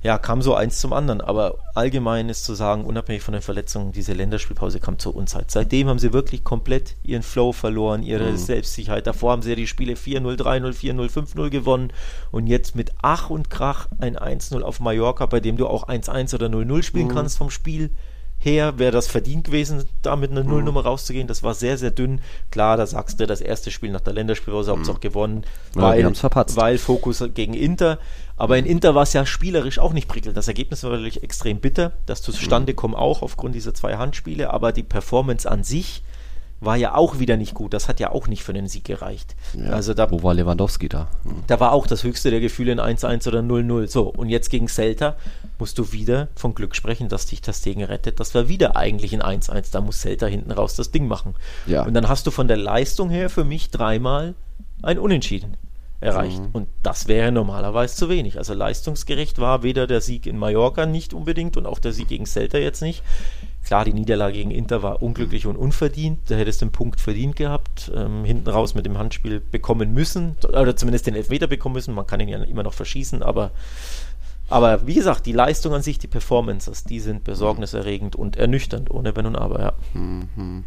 [0.04, 1.22] ja, kam so eins zum anderen.
[1.22, 5.50] Aber allgemein ist zu sagen, unabhängig von den Verletzungen, diese Länderspielpause kam zur Unzeit.
[5.50, 8.38] Seitdem haben sie wirklich komplett ihren Flow verloren, ihre mhm.
[8.38, 9.08] Selbstsicherheit.
[9.08, 11.94] Davor haben sie ja die Spiele 4-0, 3-0, 4-0, 5-0 gewonnen
[12.32, 16.36] und jetzt mit Ach und Krach ein 1-0 auf Mallorca, bei dem du auch 1-1
[16.36, 17.16] oder 0-0 spielen mhm.
[17.16, 17.89] kannst vom Spiel
[18.44, 20.88] her wäre das verdient gewesen, da mit einer Nullnummer mhm.
[20.88, 21.28] rauszugehen.
[21.28, 22.20] Das war sehr, sehr dünn.
[22.52, 24.78] Klar, da sagst du, das erste Spiel nach der Länderspielpause mhm.
[24.78, 28.00] habt ihr auch gewonnen, weil, ja, weil Fokus gegen Inter.
[28.36, 30.36] Aber in Inter war es ja spielerisch auch nicht prickelnd.
[30.36, 31.93] Das Ergebnis war natürlich extrem bitter.
[32.06, 32.96] Das zustande mhm.
[32.96, 36.04] auch aufgrund dieser zwei Handspiele, aber die Performance an sich
[36.65, 37.74] war ja auch wieder nicht gut.
[37.74, 39.36] Das hat ja auch nicht für den Sieg gereicht.
[39.54, 41.10] Ja, also da, wo war Lewandowski da?
[41.24, 41.43] Hm.
[41.48, 43.88] Da war auch das höchste der Gefühle in 1-1 oder 0-0.
[43.88, 45.15] So, und jetzt gegen Celta
[45.60, 48.19] musst du wieder von Glück sprechen, dass dich das Ding rettet.
[48.19, 49.72] Das war wieder eigentlich in 1-1.
[49.72, 51.36] Da muss Celta hinten raus das Ding machen.
[51.65, 51.84] Ja.
[51.84, 54.34] Und dann hast du von der Leistung her für mich dreimal
[54.82, 55.58] ein Unentschieden
[56.04, 56.39] erreicht.
[56.39, 56.50] Mhm.
[56.54, 58.38] Und das wäre normalerweise zu wenig.
[58.38, 62.26] Also leistungsgerecht war weder der Sieg in Mallorca nicht unbedingt und auch der Sieg gegen
[62.26, 63.04] Celta jetzt nicht.
[63.66, 66.20] Klar, die Niederlage gegen Inter war unglücklich und unverdient.
[66.30, 67.92] Da hättest du einen Punkt verdient gehabt.
[67.96, 70.36] Ähm, hinten raus mit dem Handspiel bekommen müssen.
[70.48, 71.96] Oder zumindest den Elfmeter bekommen müssen.
[71.96, 73.52] Man kann ihn ja immer noch verschießen, aber
[74.54, 79.16] Aber wie gesagt, die Leistung an sich, die Performances, die sind besorgniserregend und ernüchternd, ohne
[79.16, 79.74] Wenn und Aber, ja.
[79.94, 80.66] Mhm.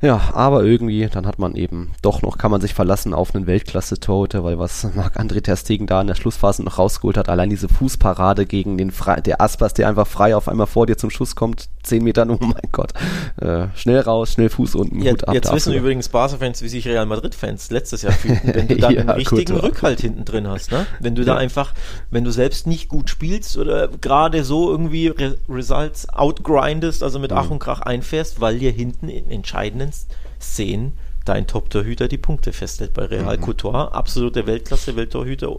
[0.00, 3.48] Ja, aber irgendwie, dann hat man eben doch noch, kann man sich verlassen auf einen
[3.48, 8.46] Weltklasse-Torhüter, weil was Marc-André Terstegen da in der Schlussphase noch rausgeholt hat, allein diese Fußparade
[8.46, 11.68] gegen den Fre der Aspas, der einfach frei auf einmal vor dir zum Schuss kommt,
[11.82, 12.92] 10 Meter, oh mein Gott,
[13.40, 17.06] äh, schnell raus, schnell Fuß unten, ja, ab, Jetzt wissen übrigens Barca-Fans, wie sich Real
[17.06, 20.70] Madrid-Fans letztes Jahr fühlten, wenn du da ja, einen richtigen gut, Rückhalt hinten drin hast,
[20.70, 20.86] ne?
[21.00, 21.34] Wenn du ja.
[21.34, 21.74] da einfach,
[22.10, 27.30] wenn du selbst nicht gut spielst oder gerade so irgendwie Re Results outgrindest, also mit
[27.30, 27.36] mhm.
[27.38, 29.92] Ach und Krach einfährst, weil dir hinten in entscheidenden
[30.40, 30.92] Szenen
[31.24, 32.94] dein Top-Torhüter die Punkte festhält.
[32.94, 33.42] Bei Real mhm.
[33.42, 35.54] Couture, absolute Weltklasse, Welttorhüter,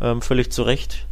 [0.00, 1.06] ähm, völlig zu Recht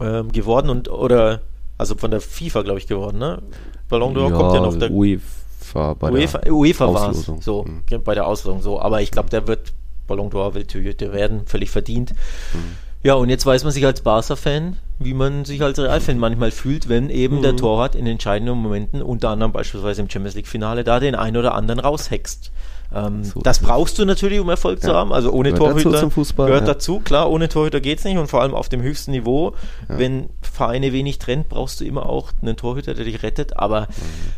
[0.00, 1.42] ähm, geworden und oder
[1.78, 3.40] also von der FIFA, glaube ich, geworden, ne?
[3.88, 7.64] Ballon d'Or ja, kommt ja noch der UEFA bei UEFA, der UEFA war es, so,
[7.64, 7.82] mhm.
[8.04, 9.72] bei der Auslosung so, aber ich glaube, der wird
[10.06, 12.12] Ballon d'Or Welttorhüter werden, völlig verdient.
[12.52, 12.76] Mhm.
[13.02, 16.88] Ja, und jetzt weiß man sich als Barca-Fan, wie man sich als Real-Fan manchmal fühlt,
[16.88, 17.42] wenn eben mhm.
[17.42, 21.54] der Torwart in entscheidenden Momenten, unter anderem beispielsweise im Champions League-Finale, da den einen oder
[21.54, 22.52] anderen raushext.
[22.94, 24.88] Ähm, so das brauchst du natürlich, um Erfolg ja.
[24.88, 25.12] zu haben.
[25.12, 26.74] Also ohne gehört Torhüter dazu Fußball, gehört ja.
[26.74, 27.00] dazu.
[27.00, 29.54] Klar, ohne Torhüter geht es nicht und vor allem auf dem höchsten Niveau.
[29.88, 29.98] Ja.
[29.98, 33.56] Wenn Vereine wenig trennt, brauchst du immer auch einen Torhüter, der dich rettet.
[33.56, 33.86] Aber mhm.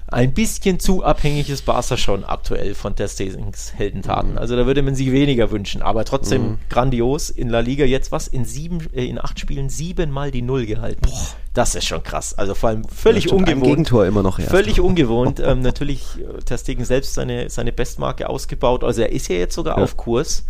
[0.08, 4.32] ein bisschen zu abhängig ist Barca schon aktuell von der Stegens Heldentaten.
[4.32, 4.38] Mhm.
[4.38, 5.82] Also da würde man sich weniger wünschen.
[5.82, 6.58] Aber trotzdem mhm.
[6.68, 7.30] grandios.
[7.30, 8.28] In La Liga jetzt was?
[8.28, 11.00] In sieben, äh, in acht Spielen siebenmal die Null gehalten.
[11.02, 11.36] Boah.
[11.54, 12.34] Das ist schon krass.
[12.34, 13.64] Also vor allem völlig ja, ungewohnt.
[13.64, 14.50] Gegentor immer noch erst.
[14.50, 15.40] Völlig ungewohnt.
[15.44, 18.84] ähm, natürlich äh, Ter Stegen selbst seine, seine Bestmarke ausgebaut.
[18.84, 19.84] Also er ist ja jetzt sogar ja.
[19.84, 20.46] auf Kurs.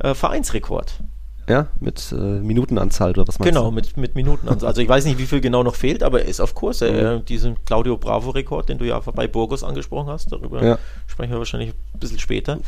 [0.00, 1.00] Äh, Vereinsrekord.
[1.48, 3.70] Ja, mit äh, Minutenanzahl oder was meinst genau, du?
[3.70, 4.68] Genau, mit, mit Minutenanzahl.
[4.68, 6.80] Also ich weiß nicht, wie viel genau noch fehlt, aber er ist auf Kurs.
[6.80, 6.86] Mhm.
[6.88, 10.78] Er, diesen Claudio Bravo-Rekord, den du ja bei Burgos angesprochen hast, darüber ja.
[11.06, 12.58] sprechen wir wahrscheinlich ein bisschen später.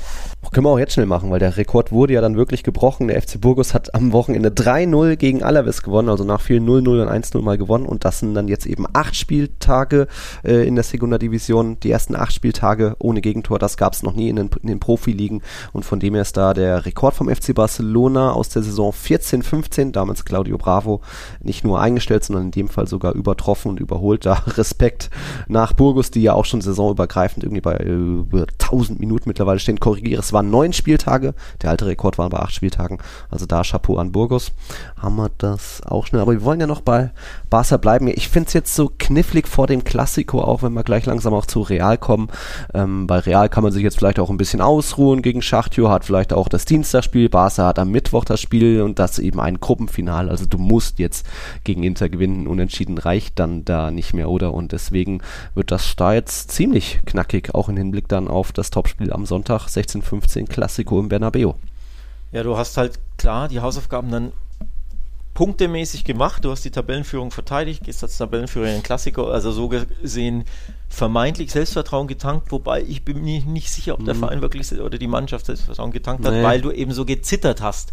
[0.52, 3.08] können wir auch jetzt schnell machen, weil der Rekord wurde ja dann wirklich gebrochen.
[3.08, 7.08] Der FC Burgos hat am Wochenende 3-0 gegen Alaves gewonnen, also nach vielen 0-0 und
[7.08, 7.84] 1-0 mal gewonnen.
[7.84, 10.06] Und das sind dann jetzt eben acht Spieltage
[10.44, 11.80] äh, in der Segunda Division.
[11.80, 14.78] Die ersten acht Spieltage ohne Gegentor, das gab es noch nie in den, in den
[14.78, 15.42] Profiligen.
[15.72, 19.92] Und von dem her ist da der Rekord vom FC Barcelona aus der Saison 14-15,
[19.92, 21.00] damals Claudio Bravo,
[21.40, 24.26] nicht nur eingestellt, sondern in dem Fall sogar übertroffen und überholt.
[24.26, 25.10] Da Respekt
[25.46, 29.80] nach Burgos, die ja auch schon saisonübergreifend irgendwie bei äh, über 1000 Minuten mittlerweile stehen.
[29.80, 32.98] Korrigiere, es waren neun Spieltage, der alte Rekord war bei acht Spieltagen.
[33.30, 34.52] Also da Chapeau an Burgos.
[34.96, 36.20] Haben wir das auch schnell.
[36.20, 37.10] Aber wir wollen ja noch bei
[37.50, 38.08] Barca bleiben.
[38.08, 41.46] Ich finde es jetzt so knifflig vor dem Klassiko, auch wenn wir gleich langsam auch
[41.46, 42.28] zu Real kommen.
[42.74, 46.04] Ähm, bei Real kann man sich jetzt vielleicht auch ein bisschen ausruhen gegen Schachtjo, hat
[46.04, 47.28] vielleicht auch das Dienstagspiel.
[47.28, 50.28] Barca hat am Mittwoch das Spiel und das eben ein Gruppenfinal.
[50.28, 51.26] Also du musst jetzt
[51.64, 52.46] gegen Inter gewinnen.
[52.46, 54.54] Unentschieden reicht dann da nicht mehr, oder?
[54.54, 55.22] Und deswegen
[55.54, 59.66] wird das da jetzt ziemlich knackig, auch im Hinblick dann auf das Topspiel am Sonntag
[59.68, 61.54] 16:15 Klassiko im Bernabeu.
[62.32, 64.32] Ja, du hast halt klar die Hausaufgaben dann
[65.38, 66.44] punktemäßig gemacht.
[66.44, 70.44] Du hast die Tabellenführung verteidigt, gehst als Tabellenführer in den Klassiker, also so gesehen
[70.88, 74.18] vermeintlich Selbstvertrauen getankt, wobei ich bin mir nicht sicher, ob der mhm.
[74.18, 76.42] Verein wirklich oder die Mannschaft Selbstvertrauen getankt hat, nee.
[76.42, 77.92] weil du eben so gezittert hast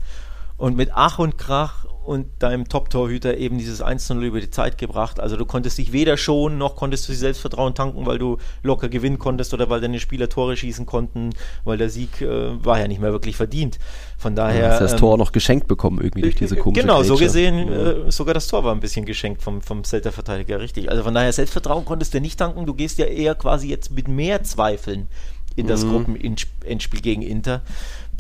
[0.58, 5.20] und mit Ach und Krach und deinem Top-Torhüter eben dieses 1-0 über die Zeit gebracht.
[5.20, 8.90] Also du konntest dich weder schonen, noch konntest du dich Selbstvertrauen tanken, weil du locker
[8.90, 11.32] gewinnen konntest oder weil deine Spieler Tore schießen konnten,
[11.64, 13.80] weil der Sieg äh, war ja nicht mehr wirklich verdient.
[14.20, 14.62] Von daher.
[14.62, 17.08] Ja, hast das ähm, Tor noch geschenkt bekommen, irgendwie durch diese komische Genau, Grätsche.
[17.08, 20.90] so gesehen, äh, sogar das Tor war ein bisschen geschenkt vom, vom Celta-Verteidiger, richtig.
[20.92, 22.68] Also von daher, Selbstvertrauen konntest du nicht tanken.
[22.68, 25.08] Du gehst ja eher quasi jetzt mit mehr Zweifeln
[25.56, 25.92] in das mhm.
[25.92, 27.62] Gruppenendspiel gegen Inter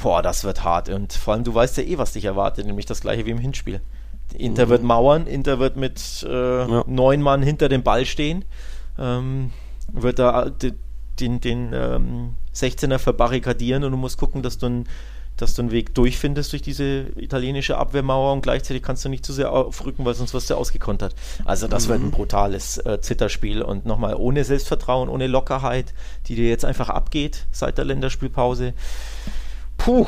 [0.01, 0.89] boah, das wird hart.
[0.89, 3.39] Und vor allem, du weißt ja eh, was dich erwartet, nämlich das gleiche wie im
[3.39, 3.81] Hinspiel.
[4.33, 4.69] Inter mhm.
[4.69, 6.83] wird mauern, Inter wird mit äh, ja.
[6.87, 8.43] neun Mann hinter dem Ball stehen,
[8.97, 9.51] ähm,
[9.91, 10.51] wird da
[11.19, 14.87] den, den ähm, 16er verbarrikadieren und du musst gucken, dass du, ein,
[15.37, 19.31] dass du einen Weg durchfindest durch diese italienische Abwehrmauer und gleichzeitig kannst du nicht zu
[19.31, 21.15] sehr aufrücken, weil sonst wirst du ausgekontert.
[21.45, 21.91] Also das mhm.
[21.91, 25.93] wird ein brutales äh, Zitterspiel und nochmal ohne Selbstvertrauen, ohne Lockerheit,
[26.27, 28.73] die dir jetzt einfach abgeht seit der Länderspielpause.
[29.77, 30.07] Puh,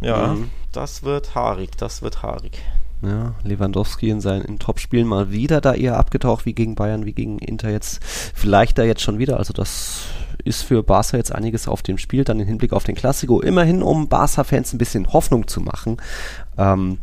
[0.00, 0.50] ja, mhm.
[0.72, 2.62] das wird haarig, das wird haarig.
[3.02, 7.38] Ja, Lewandowski in seinen Topspielen mal wieder da eher abgetaucht wie gegen Bayern, wie gegen
[7.38, 8.02] Inter jetzt.
[8.02, 9.36] Vielleicht da jetzt schon wieder.
[9.36, 10.04] Also das
[10.44, 12.24] ist für Barca jetzt einiges auf dem Spiel.
[12.24, 13.40] Dann im Hinblick auf den Klassiko.
[13.40, 15.98] Immerhin, um Barca-Fans ein bisschen Hoffnung zu machen.
[16.56, 16.98] Ähm,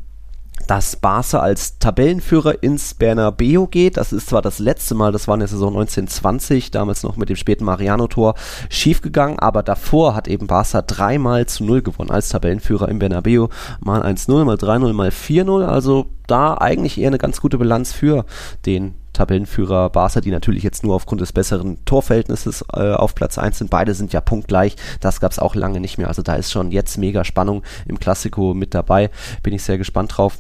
[0.68, 3.98] dass Barca als Tabellenführer ins Bernabeu geht.
[3.98, 7.30] Das ist zwar das letzte Mal, das war in der Saison 1920, damals noch mit
[7.30, 8.36] dem späten Mariano-Tor
[8.70, 13.48] schiefgegangen, aber davor hat eben Barca dreimal zu null gewonnen als Tabellenführer im Bernabeu.
[13.80, 15.66] Mal 1-0, mal 3-0, mal 4-0.
[15.66, 18.26] Also da eigentlich eher eine ganz gute Bilanz für
[18.66, 23.60] den Tabellenführer Barca, die natürlich jetzt nur aufgrund des besseren Torverhältnisses äh, auf Platz 1
[23.60, 23.70] sind.
[23.70, 24.76] Beide sind ja punktgleich.
[25.00, 26.08] Das gab es auch lange nicht mehr.
[26.08, 29.12] Also da ist schon jetzt mega Spannung im Klassiko mit dabei.
[29.44, 30.40] Bin ich sehr gespannt drauf.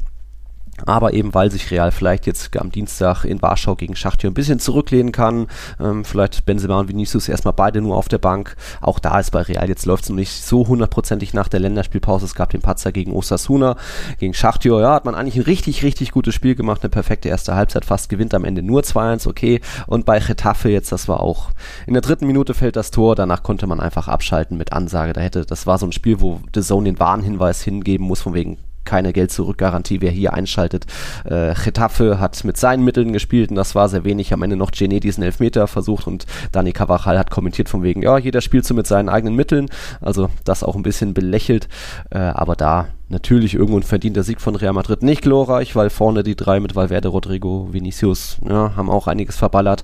[0.85, 4.59] Aber eben weil sich Real vielleicht jetzt am Dienstag in Warschau gegen Schachtjo ein bisschen
[4.59, 5.47] zurücklehnen kann,
[5.79, 8.55] ähm, vielleicht Benzema und Vinicius erstmal beide nur auf der Bank.
[8.81, 12.25] Auch da ist bei Real jetzt läuft es noch nicht so hundertprozentig nach der Länderspielpause.
[12.25, 13.77] Es gab den Patzer gegen Osasuna,
[14.19, 14.79] gegen Schachtjo.
[14.79, 18.09] Ja, hat man eigentlich ein richtig, richtig gutes Spiel gemacht, eine perfekte erste Halbzeit, fast
[18.09, 19.61] gewinnt am Ende nur 2-1, okay.
[19.87, 21.51] Und bei Getafe jetzt, das war auch
[21.85, 25.13] in der dritten Minute fällt das Tor, danach konnte man einfach abschalten mit Ansage.
[25.13, 28.33] Da hätte, das war so ein Spiel, wo The Zone den Warnhinweis hingeben muss, von
[28.33, 30.85] wegen keine Geld-Zurück-Garantie, wer hier einschaltet.
[31.25, 34.33] Äh, Getafe hat mit seinen Mitteln gespielt und das war sehr wenig.
[34.33, 38.17] Am Ende noch Gene diesen Elfmeter versucht und Dani Cavachal hat kommentiert von wegen, ja,
[38.17, 39.69] jeder spielt so mit seinen eigenen Mitteln.
[40.01, 41.67] Also das auch ein bisschen belächelt.
[42.09, 45.03] Äh, aber da natürlich irgendwo ein verdienter Sieg von Real Madrid.
[45.03, 49.83] Nicht glorreich, weil vorne die drei mit Valverde, Rodrigo, Vinicius ja, haben auch einiges verballert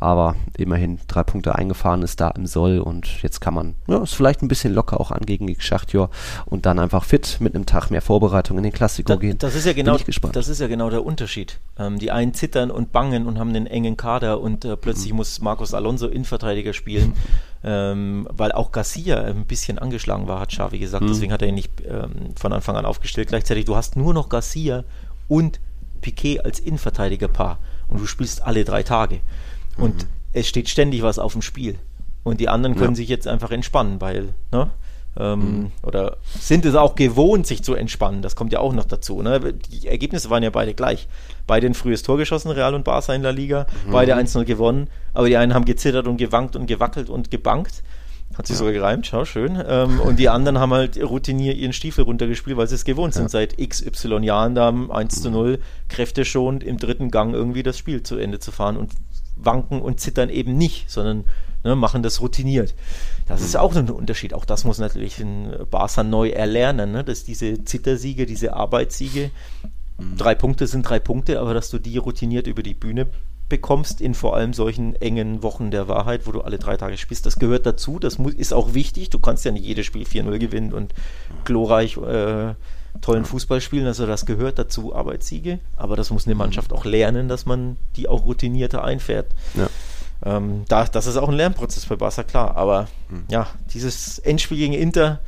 [0.00, 4.12] aber immerhin drei Punkte eingefahren ist da im Soll und jetzt kann man ja, es
[4.12, 6.10] vielleicht ein bisschen locker auch angehen gegen Schachtjor
[6.46, 9.38] und dann einfach fit mit einem Tag mehr Vorbereitung in den Klassiker gehen.
[9.38, 9.96] Das ist ja genau,
[10.32, 11.60] das ist ja genau der Unterschied.
[11.78, 15.18] Ähm, die einen zittern und bangen und haben einen engen Kader und äh, plötzlich mhm.
[15.18, 17.14] muss Marcos Alonso Innenverteidiger spielen,
[17.64, 21.04] ähm, weil auch Garcia ein bisschen angeschlagen war, hat Xavi gesagt.
[21.04, 21.08] Mhm.
[21.08, 23.28] Deswegen hat er ihn nicht ähm, von Anfang an aufgestellt.
[23.28, 24.84] Gleichzeitig, du hast nur noch Garcia
[25.28, 25.60] und
[26.00, 29.20] Piquet als Innenverteidigerpaar und du spielst alle drei Tage.
[29.76, 30.08] Und mhm.
[30.32, 31.76] es steht ständig was auf dem Spiel.
[32.22, 32.96] Und die anderen können ja.
[32.96, 34.70] sich jetzt einfach entspannen, weil, ne?
[35.16, 35.72] Ähm, mhm.
[35.82, 38.22] Oder sind es auch gewohnt, sich zu entspannen?
[38.22, 39.22] Das kommt ja auch noch dazu.
[39.22, 39.52] Ne?
[39.52, 41.06] Die Ergebnisse waren ja beide gleich.
[41.46, 43.66] Beide ein frühes Tor geschossen, Real und Barca in der Liga.
[43.86, 43.92] Mhm.
[43.92, 44.88] Beide 1-0 gewonnen.
[45.12, 47.84] Aber die einen haben gezittert und gewankt und gewackelt und gebankt.
[48.36, 48.58] Hat sich ja.
[48.58, 49.62] sogar gereimt, schau, schön.
[49.68, 53.20] Ähm, und die anderen haben halt routiniert ihren Stiefel runtergespielt, weil sie es gewohnt ja.
[53.20, 58.02] sind, seit XY Jahren da 1 zu 0 kräfteschonend im dritten Gang irgendwie das Spiel
[58.02, 58.90] zu Ende zu fahren und
[59.36, 61.24] wanken und zittern eben nicht, sondern
[61.64, 62.74] ne, machen das routiniert.
[63.26, 64.34] Das ist auch ein Unterschied.
[64.34, 67.04] Auch das muss natürlich ein Barca neu erlernen, ne?
[67.04, 69.30] dass diese Zittersiege, diese Arbeitssiege,
[69.98, 70.16] mhm.
[70.16, 73.06] drei Punkte sind drei Punkte, aber dass du die routiniert über die Bühne
[73.48, 77.26] bekommst in vor allem solchen engen Wochen der Wahrheit, wo du alle drei Tage spielst.
[77.26, 79.10] Das gehört dazu, das muss, ist auch wichtig.
[79.10, 80.94] Du kannst ja nicht jedes Spiel 4-0 gewinnen und
[81.44, 82.54] glorreich äh,
[83.00, 87.28] tollen Fußball spielen, also das gehört dazu, Arbeitssiege, aber das muss eine Mannschaft auch lernen,
[87.28, 89.26] dass man die auch routinierter einfährt.
[89.54, 89.68] Ja.
[90.24, 93.24] Ähm, da, das ist auch ein Lernprozess bei Barca, klar, aber mhm.
[93.28, 95.20] ja, dieses Endspiel gegen Inter,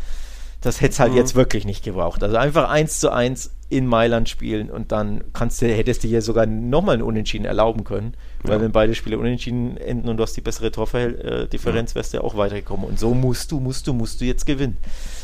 [0.60, 1.18] das hätte es halt mhm.
[1.18, 2.22] jetzt wirklich nicht gebraucht.
[2.22, 6.22] Also einfach eins zu eins in Mailand spielen und dann kannst du, hättest du hier
[6.22, 8.62] sogar nochmal ein Unentschieden erlauben können, weil ja.
[8.62, 11.94] wenn beide Spiele unentschieden enden und du hast die bessere Torverhältnisdifferenz, ja.
[11.96, 12.86] wärst du ja auch weitergekommen.
[12.86, 14.76] Und so musst du, musst du, musst du jetzt gewinnen.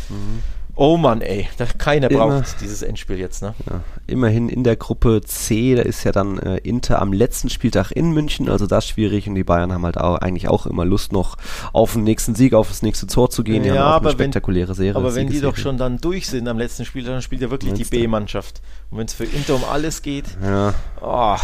[0.08, 0.42] Mhm.
[0.74, 3.54] Oh Mann, ey, keiner Immer, braucht dieses Endspiel jetzt, ne?
[3.68, 7.90] Ja, immerhin in der Gruppe C, da ist ja dann äh, Inter am letzten Spieltag
[7.90, 11.12] in München, also das schwierig und die Bayern haben halt auch, eigentlich auch immer Lust
[11.12, 11.36] noch
[11.74, 13.62] auf den nächsten Sieg, auf das nächste Tor zu gehen.
[13.62, 14.96] Die ja, auch eine spektakuläre wenn, Serie.
[14.96, 17.72] Aber wenn die doch schon dann durch sind am letzten Spieltag, dann spielt ja wirklich
[17.72, 18.62] Meinst die B-Mannschaft.
[18.90, 20.72] Und wenn es für Inter um alles geht, ja.
[21.02, 21.36] oh,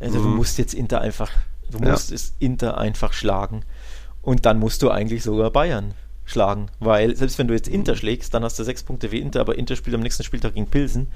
[0.00, 0.22] also mhm.
[0.22, 1.30] du musst jetzt Inter einfach,
[1.70, 2.16] du musst ja.
[2.16, 3.64] es Inter einfach schlagen.
[4.22, 5.94] Und dann musst du eigentlich sogar Bayern
[6.32, 9.40] schlagen, weil selbst wenn du jetzt Inter schlägst, dann hast du sechs Punkte wie Inter,
[9.40, 11.08] aber Inter spielt am nächsten Spieltag gegen Pilsen.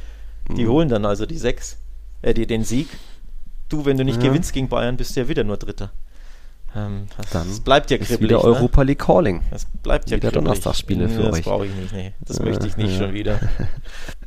[0.48, 0.68] Die mhm.
[0.68, 1.78] holen dann also die sechs,
[2.22, 2.88] äh, die, den Sieg.
[3.68, 4.28] Du, wenn du nicht ja.
[4.28, 5.90] gewinnst gegen Bayern, bist du ja wieder nur Dritter.
[6.76, 8.20] Ähm, dann es bleibt ja kribbelig.
[8.20, 8.44] wieder ne?
[8.44, 9.42] Europa League Calling.
[9.50, 10.44] Es bleibt ja wieder kribbelig.
[10.44, 11.38] Donnerstagsspiele für das euch.
[11.38, 12.12] Das brauche ich nicht, nee.
[12.20, 12.98] Das äh, möchte ich nicht ja.
[12.98, 13.40] schon wieder.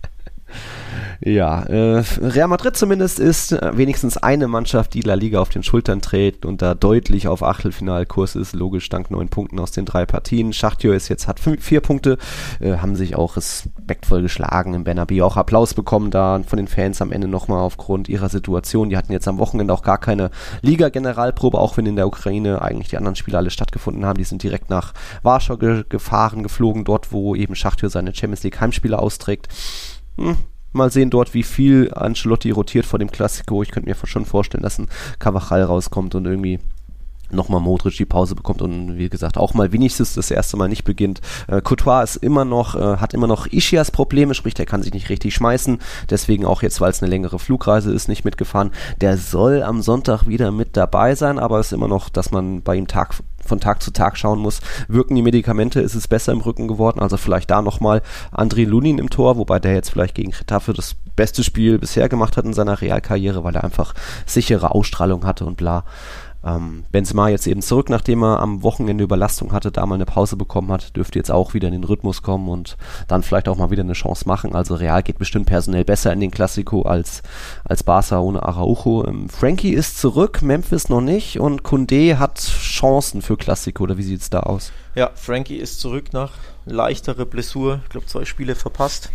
[1.21, 5.63] Ja, äh, Real Madrid zumindest ist äh, wenigstens eine Mannschaft, die La Liga auf den
[5.63, 8.54] Schultern trägt und da deutlich auf Achtelfinalkurs ist.
[8.54, 10.54] Logisch dank neun Punkten aus den drei Partien.
[10.54, 12.17] Schachtjo ist jetzt hat fünf, vier Punkte,
[12.62, 17.02] äh, haben sich auch respektvoll geschlagen im Bernabeu, auch Applaus bekommen da von den Fans
[17.02, 18.89] am Ende nochmal aufgrund ihrer Situation.
[18.89, 22.89] Die hatten jetzt am Wochenende auch gar keine Liga-Generalprobe, auch wenn in der Ukraine eigentlich
[22.89, 24.17] die anderen Spiele alle stattgefunden haben.
[24.17, 28.62] Die sind direkt nach Warschau ge gefahren, geflogen, dort wo eben Schachtjo seine Champions League
[28.62, 29.49] Heimspiele austrägt.
[30.17, 30.38] Hm
[30.72, 33.64] Mal sehen dort, wie viel Ancelotti rotiert vor dem Klassiko.
[33.64, 36.60] Ich könnte mir schon vorstellen, dass ein Cavachal rauskommt und irgendwie
[37.32, 40.84] nochmal Modric die Pause bekommt und wie gesagt auch mal Vinicius das erste Mal nicht
[40.84, 41.22] beginnt.
[41.48, 44.94] Äh, Courtois ist immer noch, äh, hat immer noch Ischias Probleme, sprich der kann sich
[44.94, 48.72] nicht richtig schmeißen, deswegen auch jetzt, weil es eine längere Flugreise ist, nicht mitgefahren.
[49.02, 52.62] Der soll am Sonntag wieder mit dabei sein, aber es ist immer noch, dass man
[52.62, 53.15] bei ihm Tag
[53.46, 57.00] von Tag zu Tag schauen muss, wirken die Medikamente, ist es besser im Rücken geworden,
[57.00, 60.96] also vielleicht da nochmal André Lunin im Tor, wobei der jetzt vielleicht gegen Getafe das
[61.15, 63.94] beste Spiel bisher gemacht hat in seiner Realkarriere, weil er einfach
[64.26, 65.84] sichere Ausstrahlung hatte und bla.
[66.43, 70.38] Ähm, Benzema jetzt eben zurück, nachdem er am Wochenende Überlastung hatte, da mal eine Pause
[70.38, 72.78] bekommen hat, dürfte jetzt auch wieder in den Rhythmus kommen und
[73.10, 74.56] dann vielleicht auch mal wieder eine Chance machen.
[74.56, 77.23] Also Real geht bestimmt personell besser in den Klassiko als,
[77.65, 79.06] als Barca ohne Araujo.
[79.06, 84.04] Ähm, Frankie ist zurück, Memphis noch nicht und Kunde hat Chancen für Klassiko, oder wie
[84.04, 84.71] sieht es da aus?
[84.96, 86.31] Ja, Frankie ist zurück nach
[86.65, 89.12] leichterer Blessur, ich glaube zwei Spiele verpasst.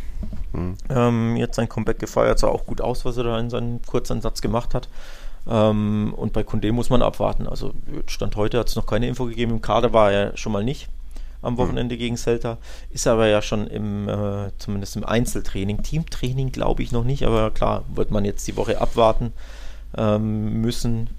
[0.53, 0.77] Mhm.
[0.89, 4.20] Ähm, jetzt sein Comeback gefeiert, sah auch gut aus, was er da in seinem kurzen
[4.20, 4.89] Satz gemacht hat.
[5.49, 7.47] Ähm, und bei Kunde muss man abwarten.
[7.47, 7.73] Also
[8.07, 9.53] Stand heute hat es noch keine Info gegeben.
[9.53, 10.89] Im Kader war er schon mal nicht
[11.43, 11.59] am mhm.
[11.59, 11.99] Wochenende mhm.
[11.99, 12.59] gegen Celta.
[12.91, 15.83] Ist aber ja schon im, äh, zumindest im Einzeltraining.
[15.83, 19.33] Teamtraining glaube ich noch nicht, aber klar, wird man jetzt die Woche abwarten
[19.97, 21.11] ähm, müssen.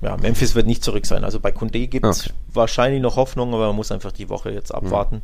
[0.00, 1.24] Ja, Memphis wird nicht zurück sein.
[1.24, 2.34] Also bei Kunde gibt es okay.
[2.52, 5.16] wahrscheinlich noch Hoffnung, aber man muss einfach die Woche jetzt abwarten.
[5.16, 5.22] Mhm.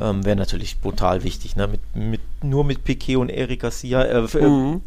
[0.00, 1.56] Ähm, Wäre natürlich brutal wichtig.
[1.56, 1.68] Ne?
[1.68, 4.02] Mit, mit, nur mit Piquet und Eric Garcia.
[4.02, 4.82] Äh, äh, mhm.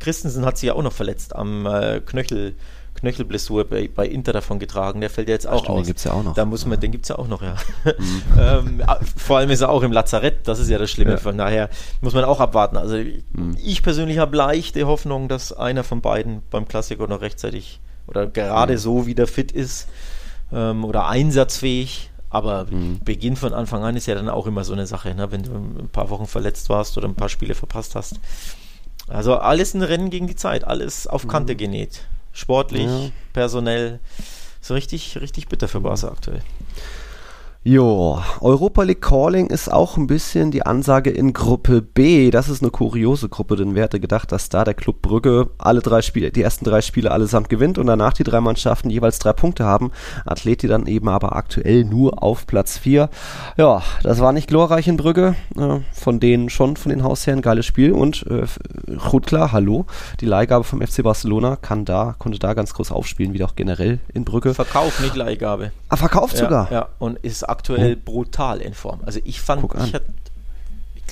[0.00, 2.54] Christensen hat sich ja auch noch verletzt am äh, Knöchel.
[2.94, 5.00] Knöchelblessur bei, bei Inter davon getragen.
[5.00, 5.82] Der fällt ja jetzt auch Ach, aus.
[5.82, 6.34] Den gibt es ja auch noch.
[6.34, 7.54] Da muss man, den gibt es ja auch noch, ja.
[7.84, 8.22] Mhm.
[8.38, 8.82] ähm,
[9.16, 11.12] vor allem ist er auch im Lazarett, das ist ja das Schlimme.
[11.12, 11.16] Ja.
[11.16, 11.70] Von daher
[12.00, 12.76] muss man auch abwarten.
[12.76, 13.56] Also mhm.
[13.62, 18.74] ich persönlich habe leichte Hoffnung, dass einer von beiden beim Klassiker noch rechtzeitig oder gerade
[18.74, 18.78] mhm.
[18.78, 19.88] so wieder fit ist
[20.52, 22.10] ähm, oder einsatzfähig.
[22.28, 23.00] Aber mhm.
[23.04, 25.32] Beginn von Anfang an ist ja dann auch immer so eine Sache, ne?
[25.32, 28.20] wenn du ein paar Wochen verletzt warst oder ein paar Spiele verpasst hast.
[29.10, 31.58] Also alles ein Rennen gegen die Zeit, alles auf Kante mhm.
[31.58, 32.02] genäht.
[32.32, 33.10] Sportlich, ja.
[33.32, 34.00] personell.
[34.60, 36.42] So richtig, richtig bitter für Barca aktuell.
[37.62, 42.30] Jo, Europa League Calling ist auch ein bisschen die Ansage in Gruppe B.
[42.30, 45.80] Das ist eine kuriose Gruppe, denn wer hätte gedacht, dass da der Club Brügge alle
[45.80, 49.34] drei Spiele, die ersten drei Spiele allesamt gewinnt und danach die drei Mannschaften jeweils drei
[49.34, 49.90] Punkte haben.
[50.24, 53.10] Athleti dann eben aber aktuell nur auf Platz 4.
[53.58, 55.34] Ja, das war nicht glorreich in Brügge.
[55.54, 57.92] Äh, von denen schon, von den Hausherren, geiles Spiel.
[57.92, 58.46] Und äh,
[59.10, 59.84] gut klar, hallo,
[60.20, 63.98] die Leihgabe vom FC Barcelona kann da, konnte da ganz groß aufspielen, wie auch generell
[64.14, 64.54] in Brügge.
[64.54, 65.72] Verkauf, nicht Leihgabe.
[65.90, 66.72] Ah, verkauft ja, sogar?
[66.72, 68.02] Ja, und ist aktuell hm.
[68.02, 69.00] brutal in Form.
[69.04, 70.02] Also ich fand, ich, hat,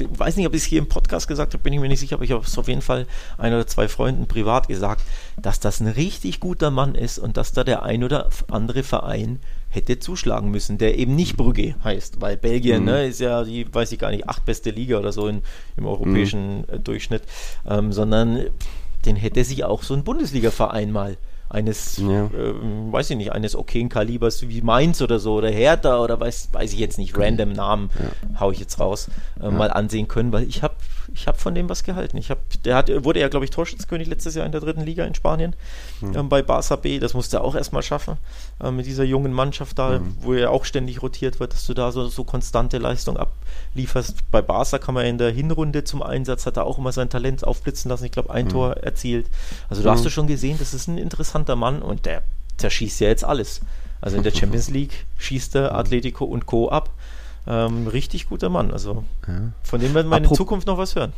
[0.00, 2.00] ich weiß nicht, ob ich es hier im Podcast gesagt habe, bin ich mir nicht
[2.00, 5.02] sicher, aber ich habe es auf jeden Fall ein oder zwei Freunden privat gesagt,
[5.40, 9.40] dass das ein richtig guter Mann ist und dass da der ein oder andere Verein
[9.70, 12.86] hätte zuschlagen müssen, der eben nicht Brügge heißt, weil Belgien mhm.
[12.86, 15.42] ne, ist ja die, weiß ich gar nicht, acht beste Liga oder so in,
[15.76, 16.84] im europäischen mhm.
[16.84, 17.22] Durchschnitt,
[17.68, 18.44] ähm, sondern
[19.04, 21.16] den hätte sich auch so ein Bundesliga-Verein mal
[21.50, 22.26] eines, ja.
[22.26, 22.54] äh,
[22.92, 26.72] weiß ich nicht, eines okayen Kalibers wie Mainz oder so oder Hertha oder weiß, weiß
[26.72, 28.40] ich jetzt nicht, random Namen ja.
[28.40, 29.08] hau ich jetzt raus,
[29.40, 29.50] äh, ja.
[29.50, 30.74] mal ansehen können, weil ich habe
[31.14, 32.16] ich hab von dem was gehalten.
[32.16, 35.04] Ich hab, der hat, wurde ja, glaube ich, Torschützkönig letztes Jahr in der dritten Liga
[35.04, 35.54] in Spanien
[36.00, 36.16] mhm.
[36.16, 36.98] ähm, bei Barça B.
[36.98, 38.16] Das musste er auch erstmal schaffen
[38.62, 40.16] äh, mit dieser jungen Mannschaft da, mhm.
[40.20, 44.30] wo er auch ständig rotiert wird, dass du da so, so konstante Leistung ablieferst.
[44.30, 47.44] Bei Barça kam er in der Hinrunde zum Einsatz, hat er auch immer sein Talent
[47.44, 48.04] aufblitzen lassen.
[48.04, 48.50] Ich glaube, ein mhm.
[48.50, 49.26] Tor erzielt.
[49.70, 50.12] Also da hast du mhm.
[50.12, 52.22] schon gesehen, das ist ein interessanter interessanter Mann und der
[52.56, 53.60] zerschießt ja jetzt alles.
[54.00, 56.70] Also in der Champions League schießt er Atletico und Co.
[56.70, 56.90] ab.
[57.46, 58.70] Ähm, richtig guter Mann.
[58.70, 59.52] Also ja.
[59.62, 61.12] von dem werden wir Apro in Zukunft noch was hören.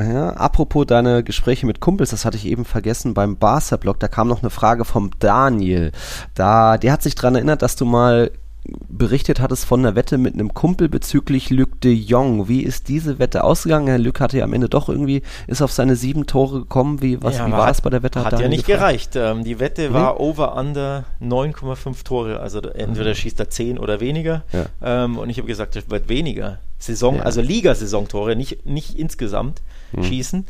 [0.00, 4.28] Ja, apropos deine Gespräche mit Kumpels, das hatte ich eben vergessen beim Barca-Blog, da kam
[4.28, 5.92] noch eine Frage vom Daniel.
[6.34, 8.30] Da, der hat sich daran erinnert, dass du mal
[8.64, 12.48] berichtet hattest von einer Wette mit einem Kumpel bezüglich Luc de Jong.
[12.48, 13.88] Wie ist diese Wette ausgegangen?
[13.88, 17.00] Herr Luc hatte ja am Ende doch irgendwie, ist auf seine sieben Tore gekommen.
[17.00, 18.24] Wie, was, ja, wie war es bei der Wette?
[18.24, 18.80] Hat, hat ja nicht gefragt?
[18.80, 19.16] gereicht.
[19.16, 19.94] Ähm, die Wette nee?
[19.94, 22.40] war over-under 9,5 Tore.
[22.40, 24.44] Also entweder schießt er 10 oder weniger.
[24.52, 25.04] Ja.
[25.04, 26.58] Ähm, und ich habe gesagt, das wird weniger.
[26.78, 27.22] Saison, ja.
[27.22, 29.60] also Ligasaison-Tore, nicht, nicht insgesamt
[29.92, 30.02] hm.
[30.02, 30.46] schießen.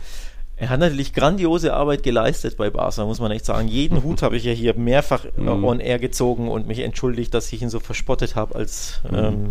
[0.61, 3.67] Er hat natürlich grandiose Arbeit geleistet bei Barca, muss man echt sagen.
[3.67, 5.65] Jeden Hut habe ich ja hier mehrfach äh, mhm.
[5.65, 9.17] on air gezogen und mich entschuldigt, dass ich ihn so verspottet habe als mhm.
[9.17, 9.49] ähm,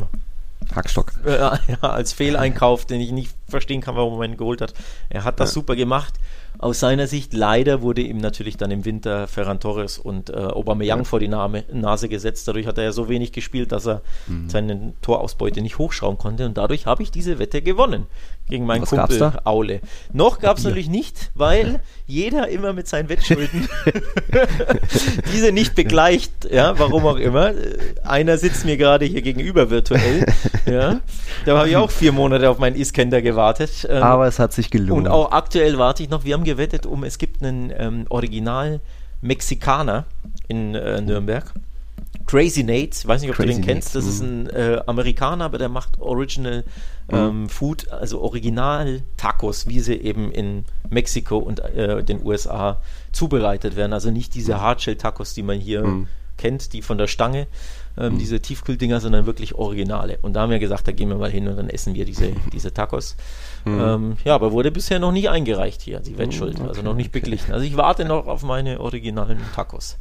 [0.76, 1.14] Hackstock.
[1.26, 4.76] Äh, ja, als Fehleinkauf, den ich nicht verstehen kann, warum man ihn geholt hat.
[5.10, 5.54] Er hat das ja.
[5.56, 6.14] super gemacht.
[6.60, 11.00] Aus seiner Sicht leider wurde ihm natürlich dann im Winter Ferran Torres und äh, Aubameyang
[11.00, 11.04] ja.
[11.06, 12.48] vor die Name, Nase gesetzt.
[12.48, 14.48] Dadurch hat er ja so wenig gespielt, dass er mhm.
[14.48, 16.46] seine Torausbeute nicht hochschrauben konnte.
[16.46, 18.06] Und dadurch habe ich diese Wette gewonnen
[18.50, 19.82] gegen meinen Was Kumpel Aule.
[20.12, 23.70] Noch gab es natürlich nicht, weil jeder immer mit seinen Wettschulden
[25.34, 27.54] diese nicht begleicht, ja, warum auch immer.
[28.04, 30.26] Einer sitzt mir gerade hier gegenüber virtuell,
[30.66, 31.00] ja.
[31.46, 33.88] Da habe ich auch vier Monate auf meinen Iskender gewartet.
[33.90, 35.06] Ähm, Aber es hat sich gelohnt.
[35.06, 36.26] Und auch aktuell warte ich noch.
[36.26, 38.82] Wir haben gewettet um, es gibt einen ähm, Original
[39.22, 40.06] Mexikaner
[40.48, 41.54] in äh, Nürnberg.
[42.30, 44.30] Crazy Nate, ich weiß nicht, ob Crazy du den kennst, das ist mhm.
[44.30, 46.64] ein äh, Amerikaner, aber der macht Original
[47.10, 47.18] mhm.
[47.18, 52.82] ähm, Food, also Original Tacos, wie sie eben in Mexiko und äh, den USA
[53.14, 53.94] zubereitet werden.
[53.94, 54.62] Also nicht diese mhm.
[54.62, 56.08] Hardshell-Tacos, die man hier mhm.
[56.38, 57.48] kennt, die von der Stange,
[58.00, 58.18] ähm, mhm.
[58.20, 60.20] diese Tiefkühldinger, sondern wirklich Originale.
[60.22, 62.32] Und da haben wir gesagt, da gehen wir mal hin und dann essen wir diese,
[62.54, 63.16] diese Tacos.
[63.66, 63.82] Mhm.
[63.82, 66.60] Ähm, ja, aber wurde bisher noch nie eingereicht hier, die Wettschuld.
[66.60, 67.52] Mhm, okay, also noch nicht beglichen.
[67.52, 69.98] Also ich warte noch auf meine originalen Tacos.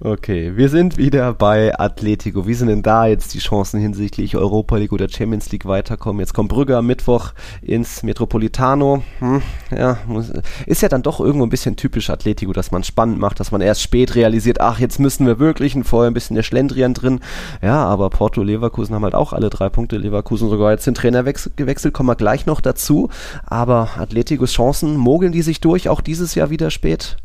[0.00, 2.46] Okay, wir sind wieder bei Atletico.
[2.46, 6.20] Wie sind denn da jetzt die Chancen hinsichtlich Europa League oder Champions League weiterkommen?
[6.20, 9.02] Jetzt kommt Brügge am Mittwoch ins Metropolitano.
[9.18, 10.32] Hm, ja, muss,
[10.64, 13.60] ist ja dann doch irgendwo ein bisschen typisch Atletico, dass man spannend macht, dass man
[13.60, 17.20] erst spät realisiert, ach, jetzt müssen wir wirklich Anführungsstrichen vorher ein bisschen der Schlendrian drin.
[17.62, 19.96] Ja, aber Porto, Leverkusen haben halt auch alle drei Punkte.
[19.96, 23.10] Leverkusen sogar jetzt den Trainer gewechselt, kommen wir gleich noch dazu.
[23.46, 27.16] Aber Atleticos Chancen, mogeln die sich durch, auch dieses Jahr wieder spät?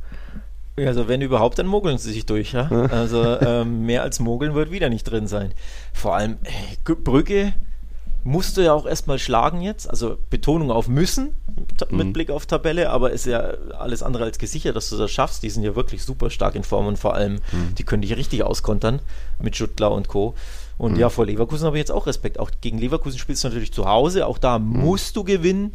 [0.77, 2.53] Also wenn überhaupt, dann mogeln sie sich durch.
[2.53, 2.69] Ja?
[2.91, 5.53] Also ähm, mehr als mogeln wird wieder nicht drin sein.
[5.93, 7.53] Vor allem äh, Brücke
[8.23, 9.89] musst du ja auch erstmal schlagen jetzt.
[9.89, 11.35] Also Betonung auf müssen
[11.89, 12.13] mit mhm.
[12.13, 13.39] Blick auf Tabelle, aber ist ja
[13.77, 15.43] alles andere als gesichert, dass du das schaffst.
[15.43, 17.75] Die sind ja wirklich super stark in Form und vor allem, mhm.
[17.77, 19.01] die können dich richtig auskontern
[19.39, 20.35] mit Schuttler und Co.
[20.77, 20.99] Und mhm.
[20.99, 22.39] ja, vor Leverkusen habe ich jetzt auch Respekt.
[22.39, 24.79] Auch gegen Leverkusen spielst du natürlich zu Hause, auch da mhm.
[24.79, 25.73] musst du gewinnen.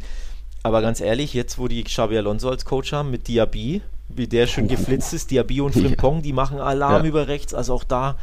[0.63, 4.47] Aber ganz ehrlich, jetzt wo die Xabi Alonso als Coach haben mit Diaby, wie der
[4.47, 7.09] schön geflitzt ist, Diaby und Frimpong, die machen Alarm ja.
[7.09, 7.53] über rechts.
[7.53, 8.17] Also auch da